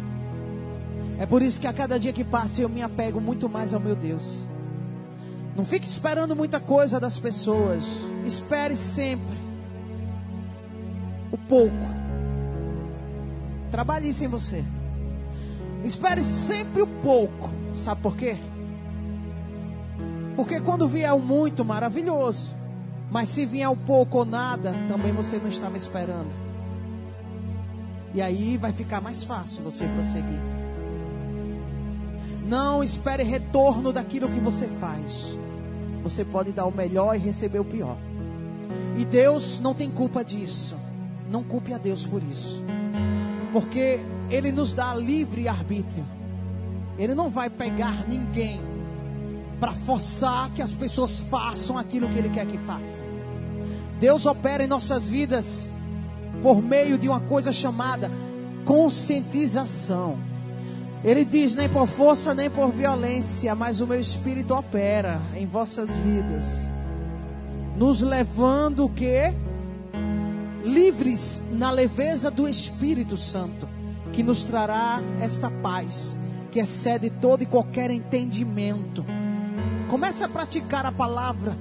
[1.18, 3.80] É por isso que a cada dia que passa eu me apego muito mais ao
[3.80, 4.46] meu Deus.
[5.54, 7.84] Não fique esperando muita coisa das pessoas.
[8.24, 9.36] Espere sempre
[11.30, 12.02] o pouco.
[13.70, 14.64] Trabalhe isso em você.
[15.84, 17.50] Espere sempre o pouco.
[17.76, 18.38] Sabe por quê?
[20.36, 22.54] Porque quando vier o muito, maravilhoso.
[23.10, 26.34] Mas se vier o pouco ou nada, também você não estava esperando.
[28.14, 30.40] E aí vai ficar mais fácil você prosseguir.
[32.46, 35.34] Não espere retorno daquilo que você faz.
[36.02, 37.96] Você pode dar o melhor e receber o pior.
[38.98, 40.76] E Deus não tem culpa disso.
[41.30, 42.62] Não culpe a Deus por isso.
[43.52, 46.04] Porque Ele nos dá livre arbítrio.
[46.98, 48.60] Ele não vai pegar ninguém
[49.58, 53.04] para forçar que as pessoas façam aquilo que Ele quer que façam.
[54.00, 55.68] Deus opera em nossas vidas
[56.42, 58.10] por meio de uma coisa chamada
[58.64, 60.18] conscientização.
[61.04, 65.88] Ele diz: nem por força, nem por violência, mas o meu espírito opera em vossas
[65.88, 66.68] vidas,
[67.76, 69.34] nos levando que?
[70.64, 73.68] Livres na leveza do Espírito Santo,
[74.12, 76.16] que nos trará esta paz,
[76.52, 79.04] que excede todo e qualquer entendimento.
[79.90, 81.58] Comece a praticar a palavra,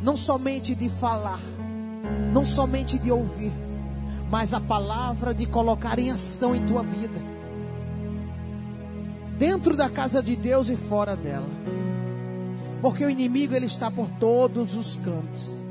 [0.00, 1.38] não somente de falar,
[2.32, 3.52] não somente de ouvir,
[4.30, 7.39] mas a palavra de colocar em ação em tua vida
[9.40, 11.48] dentro da casa de Deus e fora dela.
[12.82, 15.64] Porque o inimigo ele está por todos os cantos.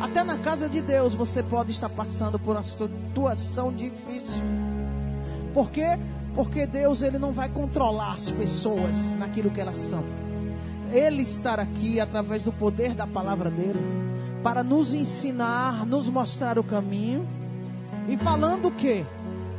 [0.00, 4.42] Até na casa de Deus você pode estar passando por uma situação difícil.
[5.52, 5.98] Por quê?
[6.34, 10.02] Porque Deus ele não vai controlar as pessoas naquilo que elas são.
[10.90, 13.80] Ele estar aqui através do poder da palavra dele
[14.42, 17.28] para nos ensinar, nos mostrar o caminho
[18.08, 19.04] e falando que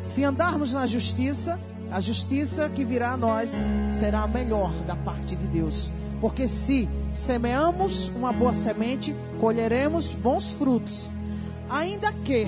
[0.01, 1.59] se andarmos na justiça,
[1.93, 3.53] a justiça que virá a nós
[3.91, 5.91] será a melhor da parte de Deus.
[6.19, 11.11] Porque se semeamos uma boa semente, colheremos bons frutos.
[11.69, 12.47] Ainda que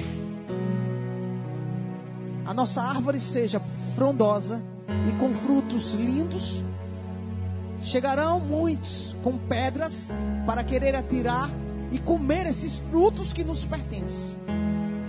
[2.44, 3.62] a nossa árvore seja
[3.96, 4.64] frondosa
[5.08, 6.64] e com frutos lindos,
[7.84, 10.10] chegarão muitos com pedras
[10.48, 11.52] para querer atirar
[11.92, 14.38] e comer esses frutos que nos pertencem.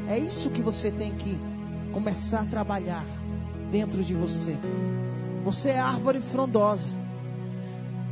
[0.07, 1.39] É isso que você tem que
[1.91, 3.03] começar a trabalhar
[3.71, 4.57] dentro de você.
[5.45, 6.95] Você é árvore frondosa.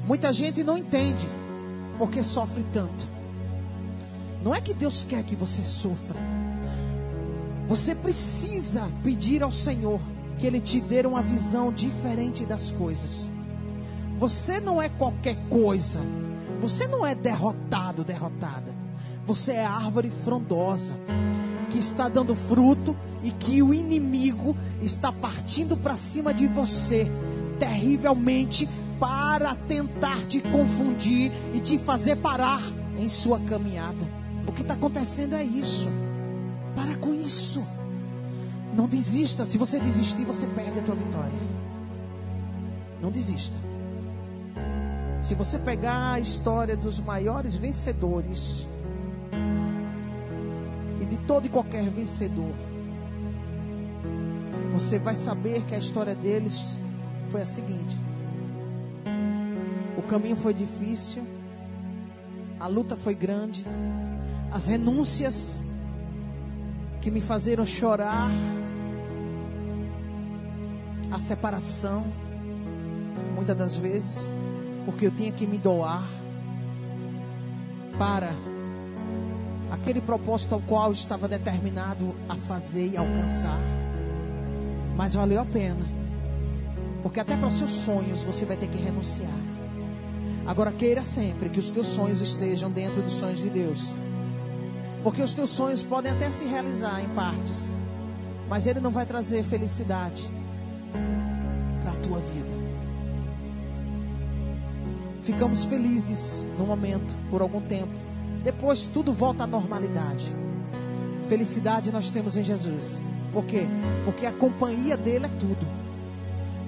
[0.06, 1.26] Muita gente não entende
[1.98, 3.08] porque sofre tanto.
[4.42, 6.18] Não é que Deus quer que você sofra.
[7.66, 10.00] Você precisa pedir ao Senhor
[10.38, 13.26] que Ele te dê uma visão diferente das coisas.
[14.18, 16.00] Você não é qualquer coisa.
[16.60, 18.72] Você não é derrotado, derrotada.
[19.26, 20.94] Você é árvore frondosa
[21.74, 27.10] que está dando fruto e que o inimigo está partindo para cima de você
[27.58, 28.68] terrivelmente
[29.00, 32.62] para tentar te confundir e te fazer parar
[32.96, 34.08] em sua caminhada.
[34.46, 35.88] O que está acontecendo é isso.
[36.76, 37.66] Para com isso.
[38.76, 39.44] Não desista.
[39.44, 41.40] Se você desistir, você perde a tua vitória.
[43.02, 43.56] Não desista.
[45.24, 48.64] Se você pegar a história dos maiores vencedores,
[51.26, 52.52] todo e qualquer vencedor.
[54.72, 56.78] Você vai saber que a história deles
[57.30, 57.98] foi a seguinte:
[59.96, 61.22] o caminho foi difícil,
[62.58, 63.64] a luta foi grande,
[64.50, 65.62] as renúncias
[67.00, 68.30] que me fazeram chorar,
[71.10, 72.04] a separação,
[73.34, 74.36] muitas das vezes,
[74.84, 76.08] porque eu tinha que me doar
[77.98, 78.34] para
[79.74, 83.60] aquele propósito ao qual estava determinado a fazer e alcançar.
[84.96, 85.86] Mas valeu a pena.
[87.02, 89.32] Porque até para os seus sonhos você vai ter que renunciar.
[90.46, 93.96] Agora queira sempre que os teus sonhos estejam dentro dos sonhos de Deus.
[95.02, 97.76] Porque os teus sonhos podem até se realizar em partes.
[98.48, 100.22] Mas ele não vai trazer felicidade
[101.82, 102.54] para a tua vida.
[105.22, 108.13] Ficamos felizes no momento, por algum tempo.
[108.44, 110.30] Depois tudo volta à normalidade.
[111.26, 113.02] Felicidade nós temos em Jesus.
[113.32, 113.66] Por quê?
[114.04, 115.66] Porque a companhia dele é tudo.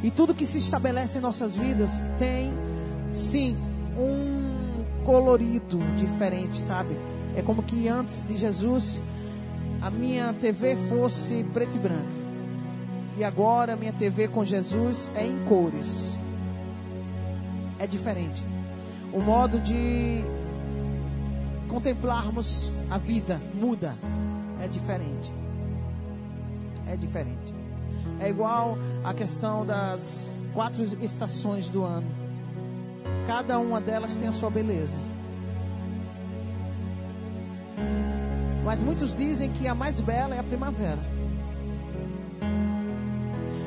[0.02, 2.52] E tudo que se estabelece em nossas vidas tem,
[3.12, 3.56] sim,
[3.98, 6.96] um colorido diferente, sabe?
[7.36, 9.00] É como que antes de Jesus
[9.82, 12.26] a minha TV fosse preta e branca.
[13.18, 16.18] E agora a minha TV com Jesus é em cores.
[17.78, 18.42] É diferente.
[19.12, 20.22] O modo de
[21.76, 23.94] contemplarmos a vida muda.
[24.58, 25.30] É diferente.
[26.86, 27.54] É diferente.
[28.18, 32.06] É igual a questão das quatro estações do ano.
[33.26, 34.96] Cada uma delas tem a sua beleza.
[38.64, 41.00] Mas muitos dizem que a mais bela é a primavera.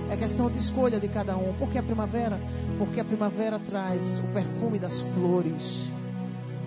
[0.09, 1.53] É questão de escolha de cada um.
[1.53, 2.41] Por que a primavera?
[2.79, 5.91] Porque a primavera traz o perfume das flores,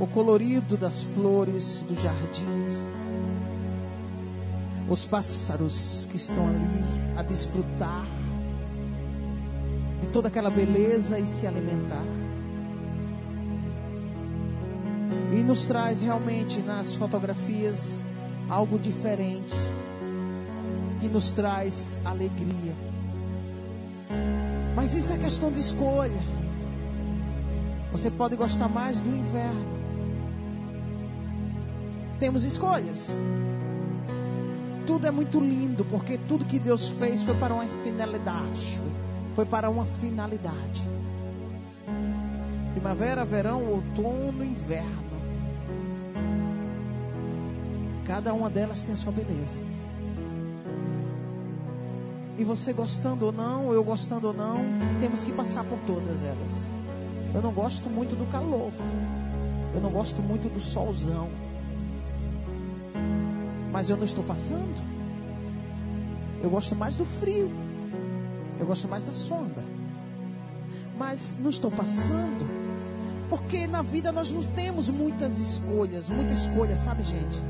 [0.02, 2.74] o colorido das flores dos jardins,
[4.90, 6.84] os pássaros que estão ali
[7.16, 8.04] a desfrutar
[10.00, 12.04] de toda aquela beleza e se alimentar.
[15.36, 17.96] E nos traz realmente nas fotografias
[18.50, 19.54] algo diferente
[20.98, 22.74] que nos traz alegria.
[24.74, 26.24] Mas isso é questão de escolha.
[27.92, 29.81] Você pode gostar mais do inverno.
[32.22, 33.08] Temos escolhas.
[34.86, 38.80] Tudo é muito lindo, porque tudo que Deus fez foi para uma finalidade.
[39.34, 40.84] Foi para uma finalidade.
[42.70, 45.18] Primavera, verão, outono, inverno.
[48.04, 49.60] Cada uma delas tem a sua beleza.
[52.38, 54.58] E você gostando ou não, eu gostando ou não,
[55.00, 56.52] temos que passar por todas elas.
[57.34, 58.70] Eu não gosto muito do calor.
[59.74, 61.41] Eu não gosto muito do solzão.
[63.72, 64.80] Mas eu não estou passando.
[66.42, 67.50] Eu gosto mais do frio.
[68.60, 69.64] Eu gosto mais da sombra.
[70.98, 72.46] Mas não estou passando.
[73.30, 76.10] Porque na vida nós não temos muitas escolhas.
[76.10, 77.42] Muita escolha, sabe, gente?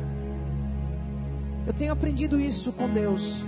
[1.67, 3.45] Eu tenho aprendido isso com Deus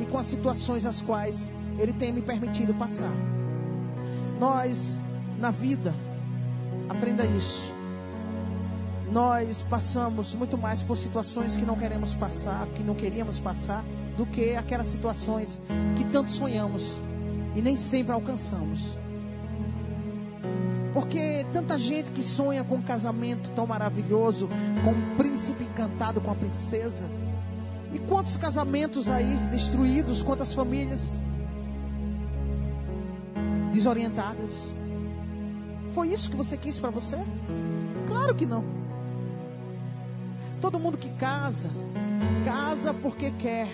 [0.00, 3.12] e com as situações as quais Ele tem me permitido passar.
[4.38, 4.96] Nós,
[5.38, 5.92] na vida,
[6.88, 7.81] aprenda isso.
[9.12, 13.84] Nós passamos muito mais por situações que não queremos passar, que não queríamos passar,
[14.16, 15.60] do que aquelas situações
[15.96, 16.96] que tanto sonhamos
[17.54, 18.98] e nem sempre alcançamos.
[20.94, 24.48] Porque tanta gente que sonha com um casamento tão maravilhoso,
[24.82, 27.06] com um príncipe encantado com a princesa,
[27.92, 31.20] e quantos casamentos aí destruídos, quantas famílias
[33.74, 34.72] desorientadas.
[35.90, 37.18] Foi isso que você quis para você?
[38.06, 38.81] Claro que não.
[40.62, 41.68] Todo mundo que casa,
[42.44, 43.68] casa porque quer.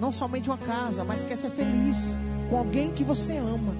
[0.00, 2.16] Não somente uma casa, mas quer ser feliz
[2.48, 3.74] com alguém que você ama.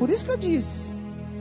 [0.00, 0.92] Por isso que eu disse,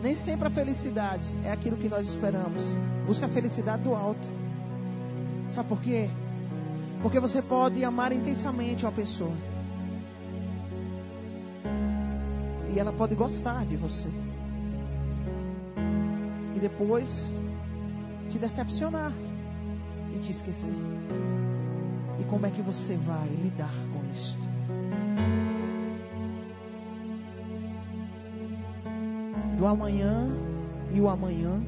[0.04, 2.78] nem sempre a felicidade é aquilo que nós esperamos.
[3.08, 4.28] Busca a felicidade do alto.
[5.48, 6.12] Sabe por quê?
[7.02, 9.34] Porque você pode amar intensamente uma pessoa.
[12.72, 14.10] E ela pode gostar de você.
[16.56, 17.34] E depois
[18.30, 19.12] te decepcionar
[20.16, 20.74] e te esquecer.
[22.20, 24.38] E como é que você vai lidar com isso?
[29.58, 30.30] Do amanhã
[30.92, 31.62] e o amanhã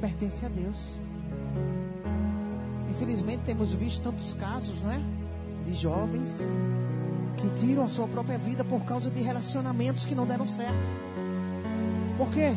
[0.00, 0.98] pertence a Deus.
[2.90, 5.00] Infelizmente temos visto tantos casos, não é?
[5.64, 6.46] De jovens
[7.36, 10.92] que tiram a sua própria vida por causa de relacionamentos que não deram certo.
[12.16, 12.54] Por quê?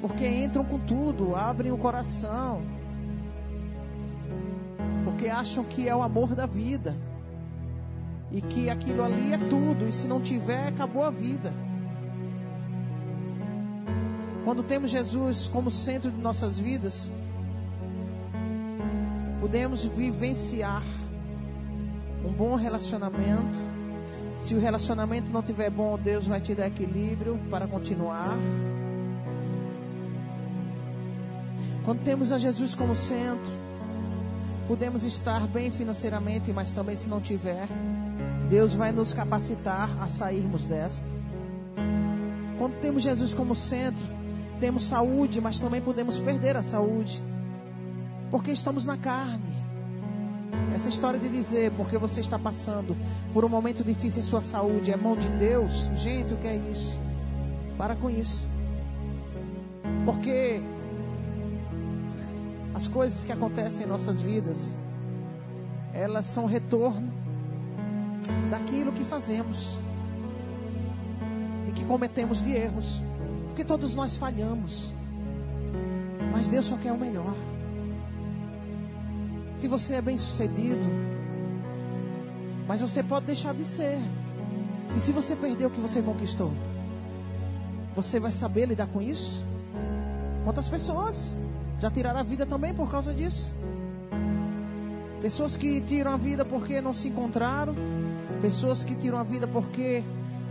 [0.00, 2.62] Porque entram com tudo, abrem o coração.
[5.04, 6.96] Porque acham que é o amor da vida.
[8.30, 9.88] E que aquilo ali é tudo.
[9.88, 11.52] E se não tiver, acabou a vida.
[14.44, 17.12] Quando temos Jesus como centro de nossas vidas,
[19.40, 20.82] podemos vivenciar
[22.24, 23.58] um bom relacionamento.
[24.38, 28.36] Se o relacionamento não tiver bom, Deus vai te dar equilíbrio para continuar.
[31.88, 33.50] Quando temos a Jesus como centro,
[34.66, 37.66] podemos estar bem financeiramente, mas também se não tiver,
[38.50, 41.06] Deus vai nos capacitar a sairmos desta.
[42.58, 44.04] Quando temos Jesus como centro,
[44.60, 47.22] temos saúde, mas também podemos perder a saúde
[48.30, 49.56] porque estamos na carne.
[50.74, 52.94] Essa história de dizer porque você está passando
[53.32, 56.56] por um momento difícil em sua saúde é mão de Deus, gente, o que é
[56.70, 56.98] isso?
[57.78, 58.46] Para com isso.
[60.04, 60.60] Porque
[62.78, 64.76] as coisas que acontecem em nossas vidas,
[65.92, 67.12] elas são retorno
[68.48, 69.76] daquilo que fazemos
[71.66, 73.00] e que cometemos de erros.
[73.48, 74.92] Porque todos nós falhamos.
[76.30, 77.34] Mas Deus só quer o melhor.
[79.56, 80.86] Se você é bem sucedido,
[82.68, 83.98] mas você pode deixar de ser.
[84.94, 86.52] E se você perdeu o que você conquistou,
[87.96, 89.44] você vai saber lidar com isso?
[90.44, 91.34] Quantas pessoas
[91.80, 93.52] já tiraram a vida também por causa disso?
[95.20, 97.74] Pessoas que tiram a vida porque não se encontraram,
[98.40, 100.04] pessoas que tiram a vida porque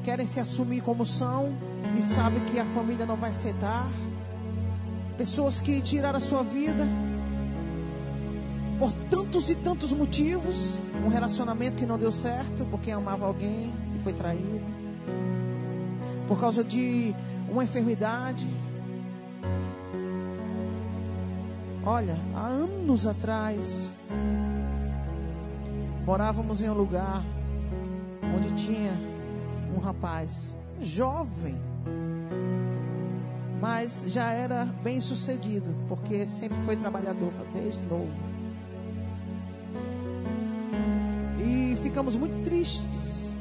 [0.04, 1.54] querem se assumir como são
[1.98, 3.88] e sabem que a família não vai aceitar.
[5.18, 6.86] Pessoas que tiraram a sua vida
[8.80, 10.78] por tantos e tantos motivos.
[11.06, 14.62] Um relacionamento que não deu certo porque amava alguém e foi traído.
[16.28, 17.16] Por causa de
[17.50, 18.48] uma enfermidade.
[21.90, 23.90] Olha, há anos atrás,
[26.06, 27.24] morávamos em um lugar
[28.36, 28.92] onde tinha
[29.74, 31.56] um rapaz jovem,
[33.62, 38.12] mas já era bem sucedido, porque sempre foi trabalhador desde novo.
[41.40, 43.32] E ficamos muito tristes.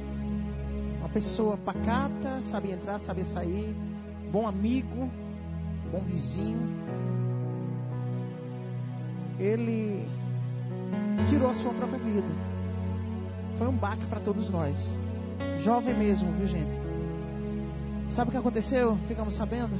[1.00, 3.74] Uma pessoa pacata, sabia entrar, sabia sair,
[4.30, 5.10] bom amigo,
[5.90, 6.85] bom vizinho
[9.38, 10.08] ele
[11.28, 12.28] tirou a sua própria vida.
[13.56, 14.98] Foi um baque para todos nós.
[15.60, 16.74] Jovem mesmo, viu gente?
[18.10, 18.96] Sabe o que aconteceu?
[19.06, 19.74] Ficamos sabendo?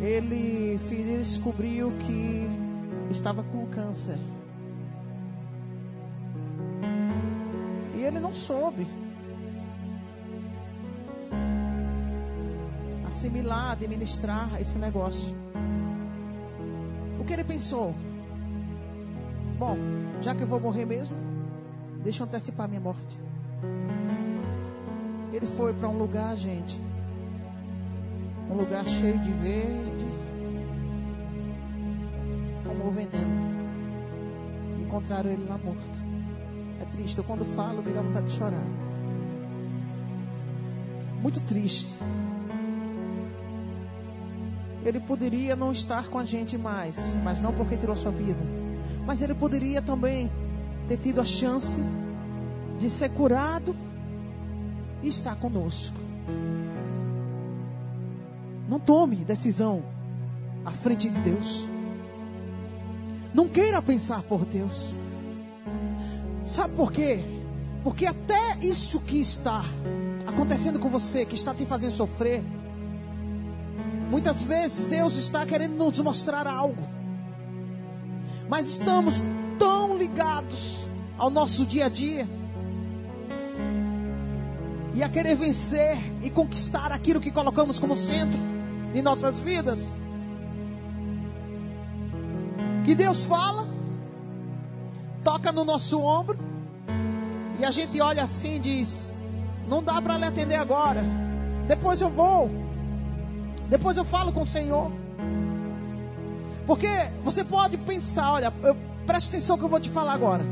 [0.00, 0.78] Ele,
[1.22, 2.48] descobriu que
[3.10, 4.18] estava com câncer.
[7.94, 8.86] E ele não soube
[13.06, 15.51] assimilar, administrar esse negócio.
[17.32, 17.94] Que ele pensou?
[19.58, 19.78] Bom,
[20.20, 21.16] já que eu vou morrer mesmo,
[22.04, 23.18] deixa eu antecipar minha morte.
[25.32, 26.78] Ele foi para um lugar, gente,
[28.50, 30.04] um lugar cheio de verde.
[32.66, 33.64] Tomou veneno.
[34.82, 36.02] Encontraram ele lá morto.
[36.82, 37.16] É triste.
[37.16, 38.66] Eu quando falo, me dá vontade de chorar.
[41.22, 41.96] Muito triste.
[44.84, 48.40] Ele poderia não estar com a gente mais, mas não porque tirou sua vida.
[49.06, 50.30] Mas ele poderia também
[50.88, 51.80] ter tido a chance
[52.78, 53.76] de ser curado
[55.02, 55.96] e estar conosco.
[58.68, 59.82] Não tome decisão
[60.64, 61.64] à frente de Deus.
[63.34, 64.94] Não queira pensar por Deus.
[66.48, 67.24] Sabe por quê?
[67.82, 69.64] Porque até isso que está
[70.26, 72.42] acontecendo com você, que está te fazendo sofrer,
[74.12, 76.86] Muitas vezes Deus está querendo nos mostrar algo,
[78.46, 79.22] mas estamos
[79.58, 80.84] tão ligados
[81.16, 82.28] ao nosso dia a dia
[84.94, 88.38] e a querer vencer e conquistar aquilo que colocamos como centro
[88.92, 89.88] de nossas vidas.
[92.84, 93.66] Que Deus fala,
[95.24, 96.38] toca no nosso ombro
[97.58, 99.10] e a gente olha assim e diz:
[99.66, 101.02] Não dá para lhe atender agora,
[101.66, 102.71] depois eu vou.
[103.72, 104.92] Depois eu falo com o Senhor.
[106.66, 106.86] Porque
[107.24, 110.44] você pode pensar, olha, eu, preste atenção que eu vou te falar agora.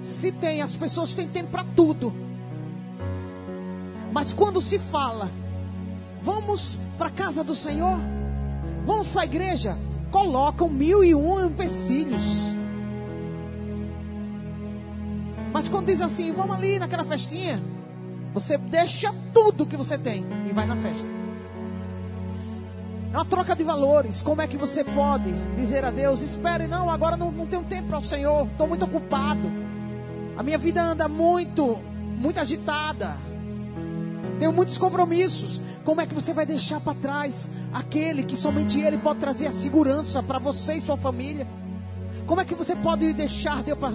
[0.00, 2.14] Se tem, as pessoas têm tempo para tudo.
[4.12, 5.32] Mas quando se fala,
[6.22, 7.98] vamos para a casa do Senhor,
[8.86, 9.76] vamos para a igreja,
[10.12, 12.54] colocam mil e um empecilhos.
[15.52, 17.60] Mas quando diz assim, vamos ali naquela festinha,
[18.32, 21.19] você deixa tudo que você tem e vai na festa.
[23.12, 24.22] É uma troca de valores.
[24.22, 27.88] Como é que você pode dizer a Deus: Espere, não, agora não, não tenho tempo
[27.88, 29.50] para o Senhor, estou muito ocupado.
[30.36, 31.78] A minha vida anda muito,
[32.16, 33.16] muito agitada.
[34.38, 35.60] Tenho muitos compromissos.
[35.84, 39.52] Como é que você vai deixar para trás aquele que somente Ele pode trazer a
[39.52, 41.46] segurança para você e sua família?
[42.30, 43.90] Como é que você pode deixar Deus para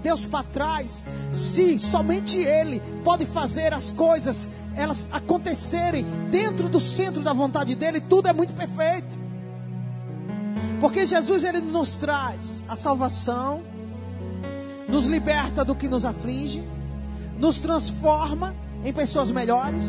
[0.00, 7.20] Deus para trás, se somente Ele pode fazer as coisas elas acontecerem dentro do centro
[7.20, 9.18] da vontade dele, tudo é muito perfeito.
[10.80, 13.60] Porque Jesus ele nos traz a salvação,
[14.88, 16.62] nos liberta do que nos aflige,
[17.40, 18.54] nos transforma
[18.84, 19.84] em pessoas melhores,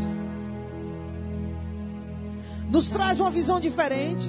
[2.68, 4.28] nos traz uma visão diferente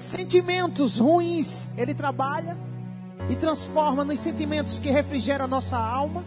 [0.00, 2.56] sentimentos ruins, ele trabalha
[3.28, 6.24] e transforma nos sentimentos que refrigeram a nossa alma.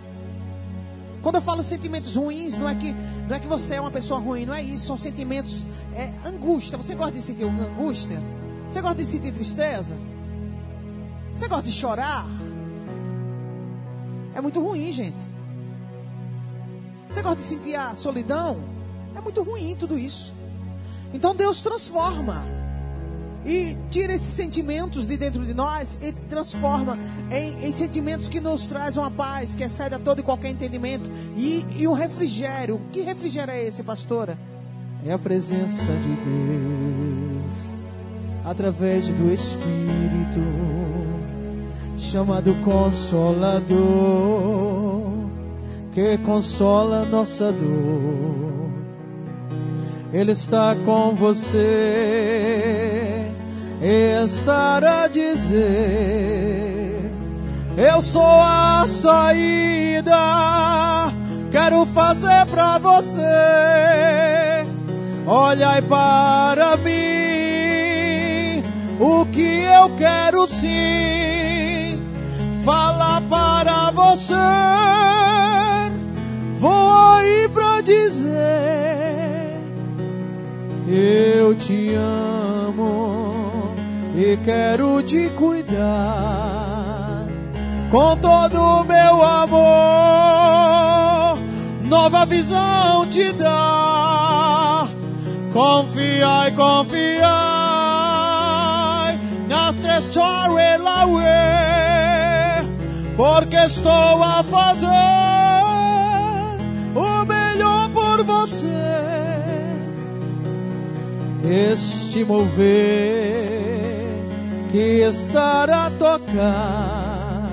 [1.21, 2.93] Quando eu falo sentimentos ruins, não é que
[3.28, 5.65] não é que você é uma pessoa ruim, não é isso, são sentimentos
[5.95, 6.78] é angústia.
[6.78, 8.21] Você gosta de sentir angústia?
[8.69, 9.97] Você gosta de sentir tristeza?
[11.34, 12.26] Você gosta de chorar?
[14.36, 15.34] É muito ruim, gente.
[17.09, 18.63] Você gosta de sentir a solidão?
[19.15, 20.34] É muito ruim tudo isso.
[21.13, 22.43] Então Deus transforma
[23.46, 26.98] e tira esses sentimentos de dentro de nós e transforma
[27.32, 31.10] em, em sentimentos que nos trazem uma paz, que excede a todo e qualquer entendimento
[31.36, 32.82] e, e um refrigério.
[32.91, 34.38] Que refrigério é esse, pastora?
[35.06, 37.78] É a presença de Deus
[38.46, 40.39] através do Espírito
[41.98, 44.24] chamado Consolador
[45.94, 48.72] que consola nossa dor.
[50.12, 53.03] Ele está com você
[53.84, 55.62] e estará a dizer:
[57.76, 60.14] Eu sou a saída.
[61.52, 63.22] Quero fazer para você.
[65.28, 68.64] Olhai para mim.
[69.00, 72.02] O que eu quero sim
[72.64, 74.34] falar para você.
[76.58, 78.32] Vou aí pra dizer:
[80.88, 83.22] Eu te amo
[84.16, 87.26] e quero te cuidar
[87.89, 89.64] com todo o meu amor.
[91.84, 94.88] Nova visão te dá.
[95.51, 97.22] Confiai, confiai,
[99.47, 101.05] na stretchare la
[103.16, 104.88] porque estou a fazer
[106.95, 108.68] o melhor por você.
[111.43, 113.33] Este mover
[114.74, 117.43] que estará a tocar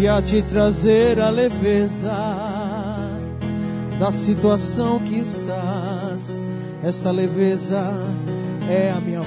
[0.00, 2.10] e a te trazer a leveza
[4.00, 6.40] da situação que estás.
[6.82, 7.92] Esta leveza
[8.66, 9.20] é a minha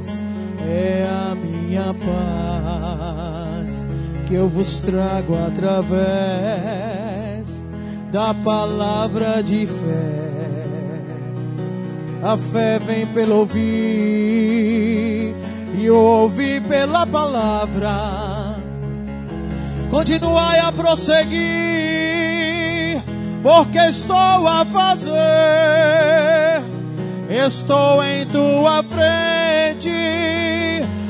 [0.00, 0.24] paz,
[0.66, 3.84] é a minha paz
[4.26, 5.92] que eu vos trago através
[8.10, 10.22] da palavra de fé.
[12.22, 15.01] A fé vem pelo ouvir
[15.74, 18.56] e ouvir pela palavra.
[19.90, 21.42] Continuai a prosseguir,
[23.42, 25.12] porque estou a fazer.
[27.28, 29.90] Estou em tua frente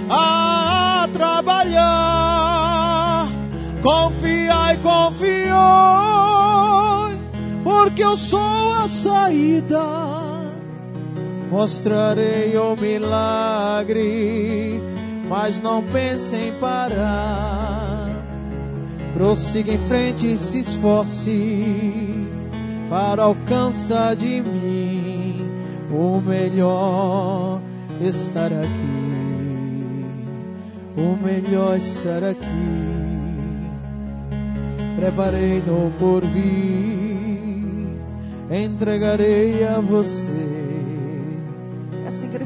[0.08, 2.32] a trabalhar.
[3.82, 5.52] Confiai, confiai,
[7.64, 10.01] porque eu sou a saída.
[11.52, 14.80] Mostrarei o milagre,
[15.28, 18.08] mas não pense em parar.
[19.12, 22.26] Prossiga em frente e se esforce
[22.88, 25.46] para alcançar de mim
[25.90, 27.60] o melhor
[28.00, 29.02] estar aqui.
[30.96, 32.46] O melhor estar aqui.
[34.96, 36.38] Preparei no porvir,
[38.50, 40.41] entregarei a você.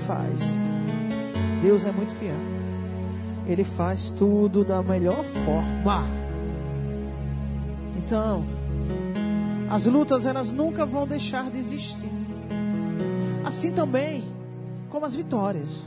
[0.07, 0.41] Faz.
[1.61, 2.37] Deus é muito fiel.
[3.47, 6.05] Ele faz tudo da melhor forma.
[7.97, 8.45] Então,
[9.69, 12.11] as lutas elas nunca vão deixar de existir.
[13.45, 14.25] Assim também
[14.91, 15.85] como as vitórias.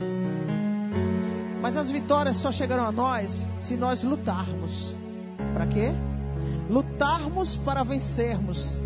[1.60, 4.94] Mas as vitórias só chegarão a nós se nós lutarmos.
[5.52, 5.92] Para quê?
[6.68, 8.80] Lutarmos para vencermos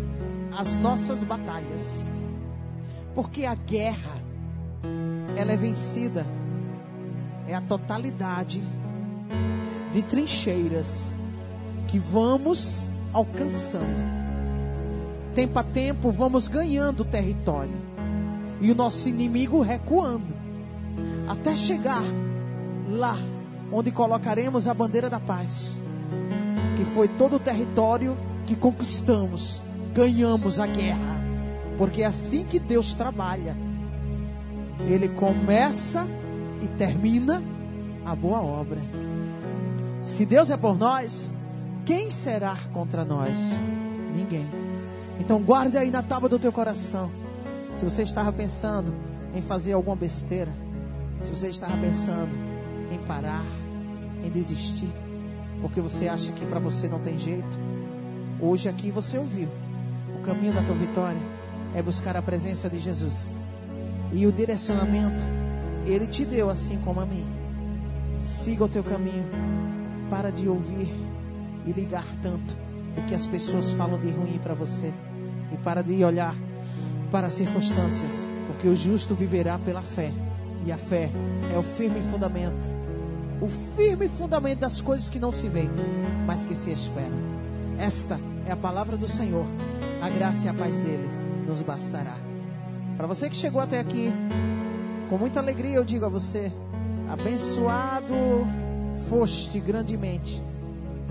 [0.57, 1.93] as nossas batalhas.
[3.13, 4.24] Porque a guerra
[5.35, 6.25] ela é vencida.
[7.47, 8.63] É a totalidade
[9.91, 11.11] de trincheiras
[11.87, 14.03] que vamos alcançando.
[15.33, 17.75] Tempo a tempo vamos ganhando território.
[18.61, 20.33] E o nosso inimigo recuando.
[21.27, 22.03] Até chegar
[22.89, 23.15] lá
[23.71, 25.75] onde colocaremos a bandeira da paz,
[26.77, 29.61] que foi todo o território que conquistamos,
[29.93, 31.19] ganhamos a guerra,
[31.77, 33.64] porque é assim que Deus trabalha.
[34.87, 36.07] Ele começa
[36.61, 37.43] e termina
[38.05, 38.79] a boa obra.
[40.01, 41.33] Se Deus é por nós,
[41.85, 43.37] quem será contra nós?
[44.15, 44.47] Ninguém.
[45.19, 47.09] Então guarde aí na tábua do teu coração.
[47.77, 48.93] Se você estava pensando
[49.33, 50.51] em fazer alguma besteira,
[51.21, 52.31] se você estava pensando
[52.91, 53.45] em parar,
[54.23, 54.91] em desistir,
[55.61, 57.57] porque você acha que para você não tem jeito.
[58.39, 59.49] Hoje aqui você ouviu.
[60.17, 61.21] O caminho da tua vitória
[61.73, 63.33] é buscar a presença de Jesus.
[64.13, 65.23] E o direcionamento
[65.85, 67.25] Ele te deu assim como a mim.
[68.19, 69.25] Siga o teu caminho.
[70.09, 70.93] Para de ouvir
[71.65, 72.55] e ligar tanto
[72.97, 74.91] o que as pessoas falam de ruim para você.
[75.51, 76.35] E para de olhar
[77.11, 78.27] para as circunstâncias.
[78.47, 80.11] Porque o justo viverá pela fé.
[80.65, 81.11] E a fé
[81.53, 82.71] é o firme fundamento.
[83.41, 85.69] O firme fundamento das coisas que não se veem,
[86.25, 87.17] mas que se esperam.
[87.77, 89.45] Esta é a palavra do Senhor.
[90.01, 91.09] A graça e a paz dele
[91.47, 92.24] nos bastará.
[92.97, 94.11] Para você que chegou até aqui,
[95.09, 96.51] com muita alegria eu digo a você:
[97.09, 98.15] abençoado
[99.09, 100.41] foste grandemente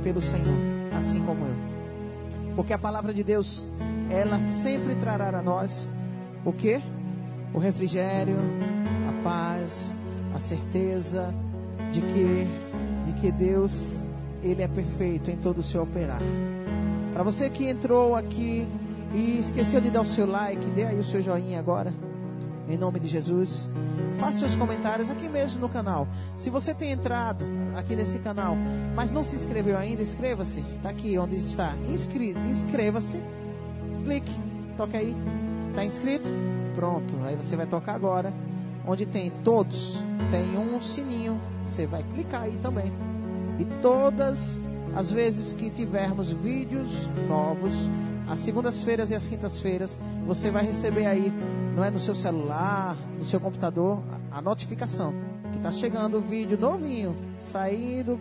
[0.03, 0.57] pelo Senhor,
[0.97, 2.55] assim como eu.
[2.57, 3.67] Porque a palavra de Deus,
[4.11, 5.89] ela sempre trará a nós
[6.45, 6.83] o que?
[7.53, 8.37] O refrigério,
[9.09, 9.95] a paz,
[10.35, 11.35] a certeza
[11.93, 12.49] de que
[13.07, 14.03] de que Deus
[14.43, 16.21] ele é perfeito em todo o seu operar.
[17.13, 18.67] Para você que entrou aqui
[19.15, 21.95] e esqueceu de dar o seu like, dê aí o seu joinha agora.
[22.69, 23.69] Em nome de Jesus.
[24.19, 26.09] Faça seus comentários aqui mesmo no canal.
[26.37, 27.45] Se você tem entrado
[27.77, 28.57] aqui nesse canal,
[28.95, 30.61] mas não se inscreveu ainda, inscreva-se.
[30.77, 31.75] Está aqui onde está.
[31.89, 33.21] Inscri inscreva-se.
[34.05, 34.33] Clique.
[34.77, 35.15] Toque aí.
[35.71, 36.29] Está inscrito?
[36.75, 37.15] Pronto.
[37.25, 38.33] Aí você vai tocar agora.
[38.87, 39.99] Onde tem todos,
[40.31, 41.41] tem um sininho.
[41.67, 42.93] Você vai clicar aí também.
[43.59, 44.61] E todas
[44.95, 47.89] as vezes que tivermos vídeos novos,
[48.29, 51.33] as segundas-feiras e as quintas-feiras, você vai receber aí,
[51.77, 55.13] não é no seu celular, no seu computador, a notificação
[55.51, 58.19] que está chegando o vídeo novinho, saindo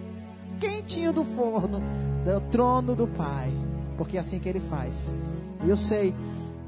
[0.60, 1.82] quentinho do forno,
[2.26, 3.52] do trono do Pai,
[3.98, 5.16] porque é assim que Ele faz.
[5.64, 6.14] E eu sei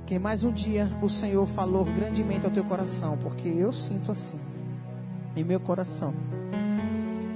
[0.06, 4.40] que mais um dia o Senhor falou grandemente ao teu coração, porque eu sinto assim,
[5.36, 6.14] em meu coração,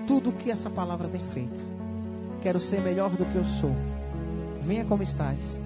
[0.08, 1.66] tudo que essa palavra tem feito.
[2.42, 3.76] Quero ser melhor do que eu sou.
[4.62, 5.60] Venha como estás.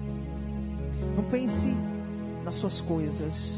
[1.16, 1.74] Não pense
[2.44, 3.54] nas suas coisas,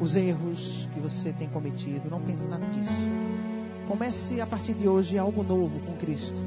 [0.00, 2.10] os erros que você tem cometido.
[2.10, 2.92] Não pense nada disso.
[3.86, 6.40] Comece a partir de hoje algo novo com Cristo.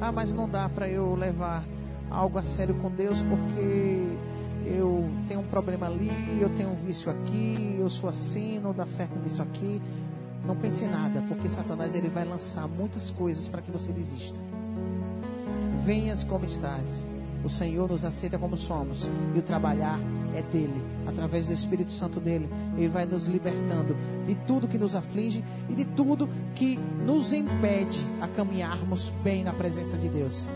[0.00, 1.64] Ah, mas não dá para eu levar
[2.10, 4.16] algo a sério com Deus porque
[4.64, 6.10] eu tenho um problema ali,
[6.40, 9.80] eu tenho um vício aqui, eu sou assim, não dá certo nisso aqui.
[10.44, 14.38] Não pense em nada, porque Satanás ele vai lançar muitas coisas para que você desista.
[15.84, 17.06] Venhas como estás.
[17.44, 19.08] O Senhor nos aceita como somos.
[19.34, 20.00] E o trabalhar
[20.34, 20.82] é dele.
[21.06, 22.48] Através do Espírito Santo dele.
[22.76, 23.96] Ele vai nos libertando
[24.26, 29.52] de tudo que nos aflige e de tudo que nos impede a caminharmos bem na
[29.52, 30.48] presença de Deus.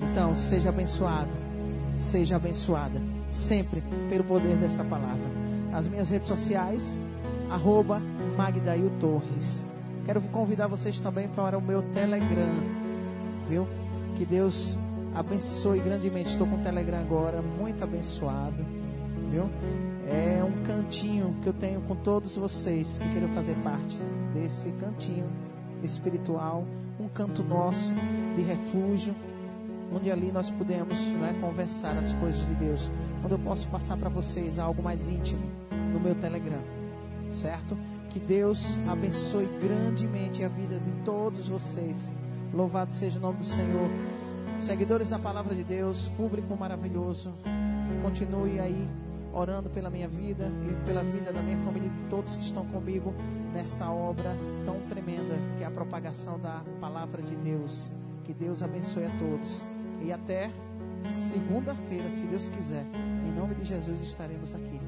[0.00, 1.30] Então, seja abençoado.
[1.98, 3.00] Seja abençoada.
[3.30, 5.26] Sempre pelo poder desta palavra.
[5.72, 6.98] As minhas redes sociais,
[7.50, 8.00] arroba
[8.36, 9.66] Magdail Torres.
[10.06, 12.48] Quero convidar vocês também para o meu Telegram,
[13.46, 13.68] viu?
[14.18, 14.76] Que Deus
[15.14, 16.30] abençoe grandemente.
[16.30, 18.66] Estou com o Telegram agora, muito abençoado,
[19.30, 19.48] viu?
[20.08, 23.96] É um cantinho que eu tenho com todos vocês que queiram fazer parte
[24.34, 25.30] desse cantinho
[25.84, 26.64] espiritual,
[26.98, 27.92] um canto nosso
[28.34, 29.14] de refúgio,
[29.94, 32.90] onde ali nós podemos né, conversar as coisas de Deus,
[33.22, 35.48] onde eu posso passar para vocês algo mais íntimo
[35.92, 36.62] no meu Telegram,
[37.30, 37.78] certo?
[38.10, 42.12] Que Deus abençoe grandemente a vida de todos vocês.
[42.52, 43.90] Louvado seja o nome do Senhor.
[44.60, 47.32] Seguidores da palavra de Deus, público maravilhoso,
[48.02, 48.88] continue aí
[49.32, 52.64] orando pela minha vida e pela vida da minha família e de todos que estão
[52.66, 53.14] comigo
[53.52, 57.92] nesta obra tão tremenda que é a propagação da palavra de Deus.
[58.24, 59.62] Que Deus abençoe a todos.
[60.02, 60.50] E até
[61.10, 62.84] segunda-feira, se Deus quiser,
[63.26, 64.87] em nome de Jesus estaremos aqui.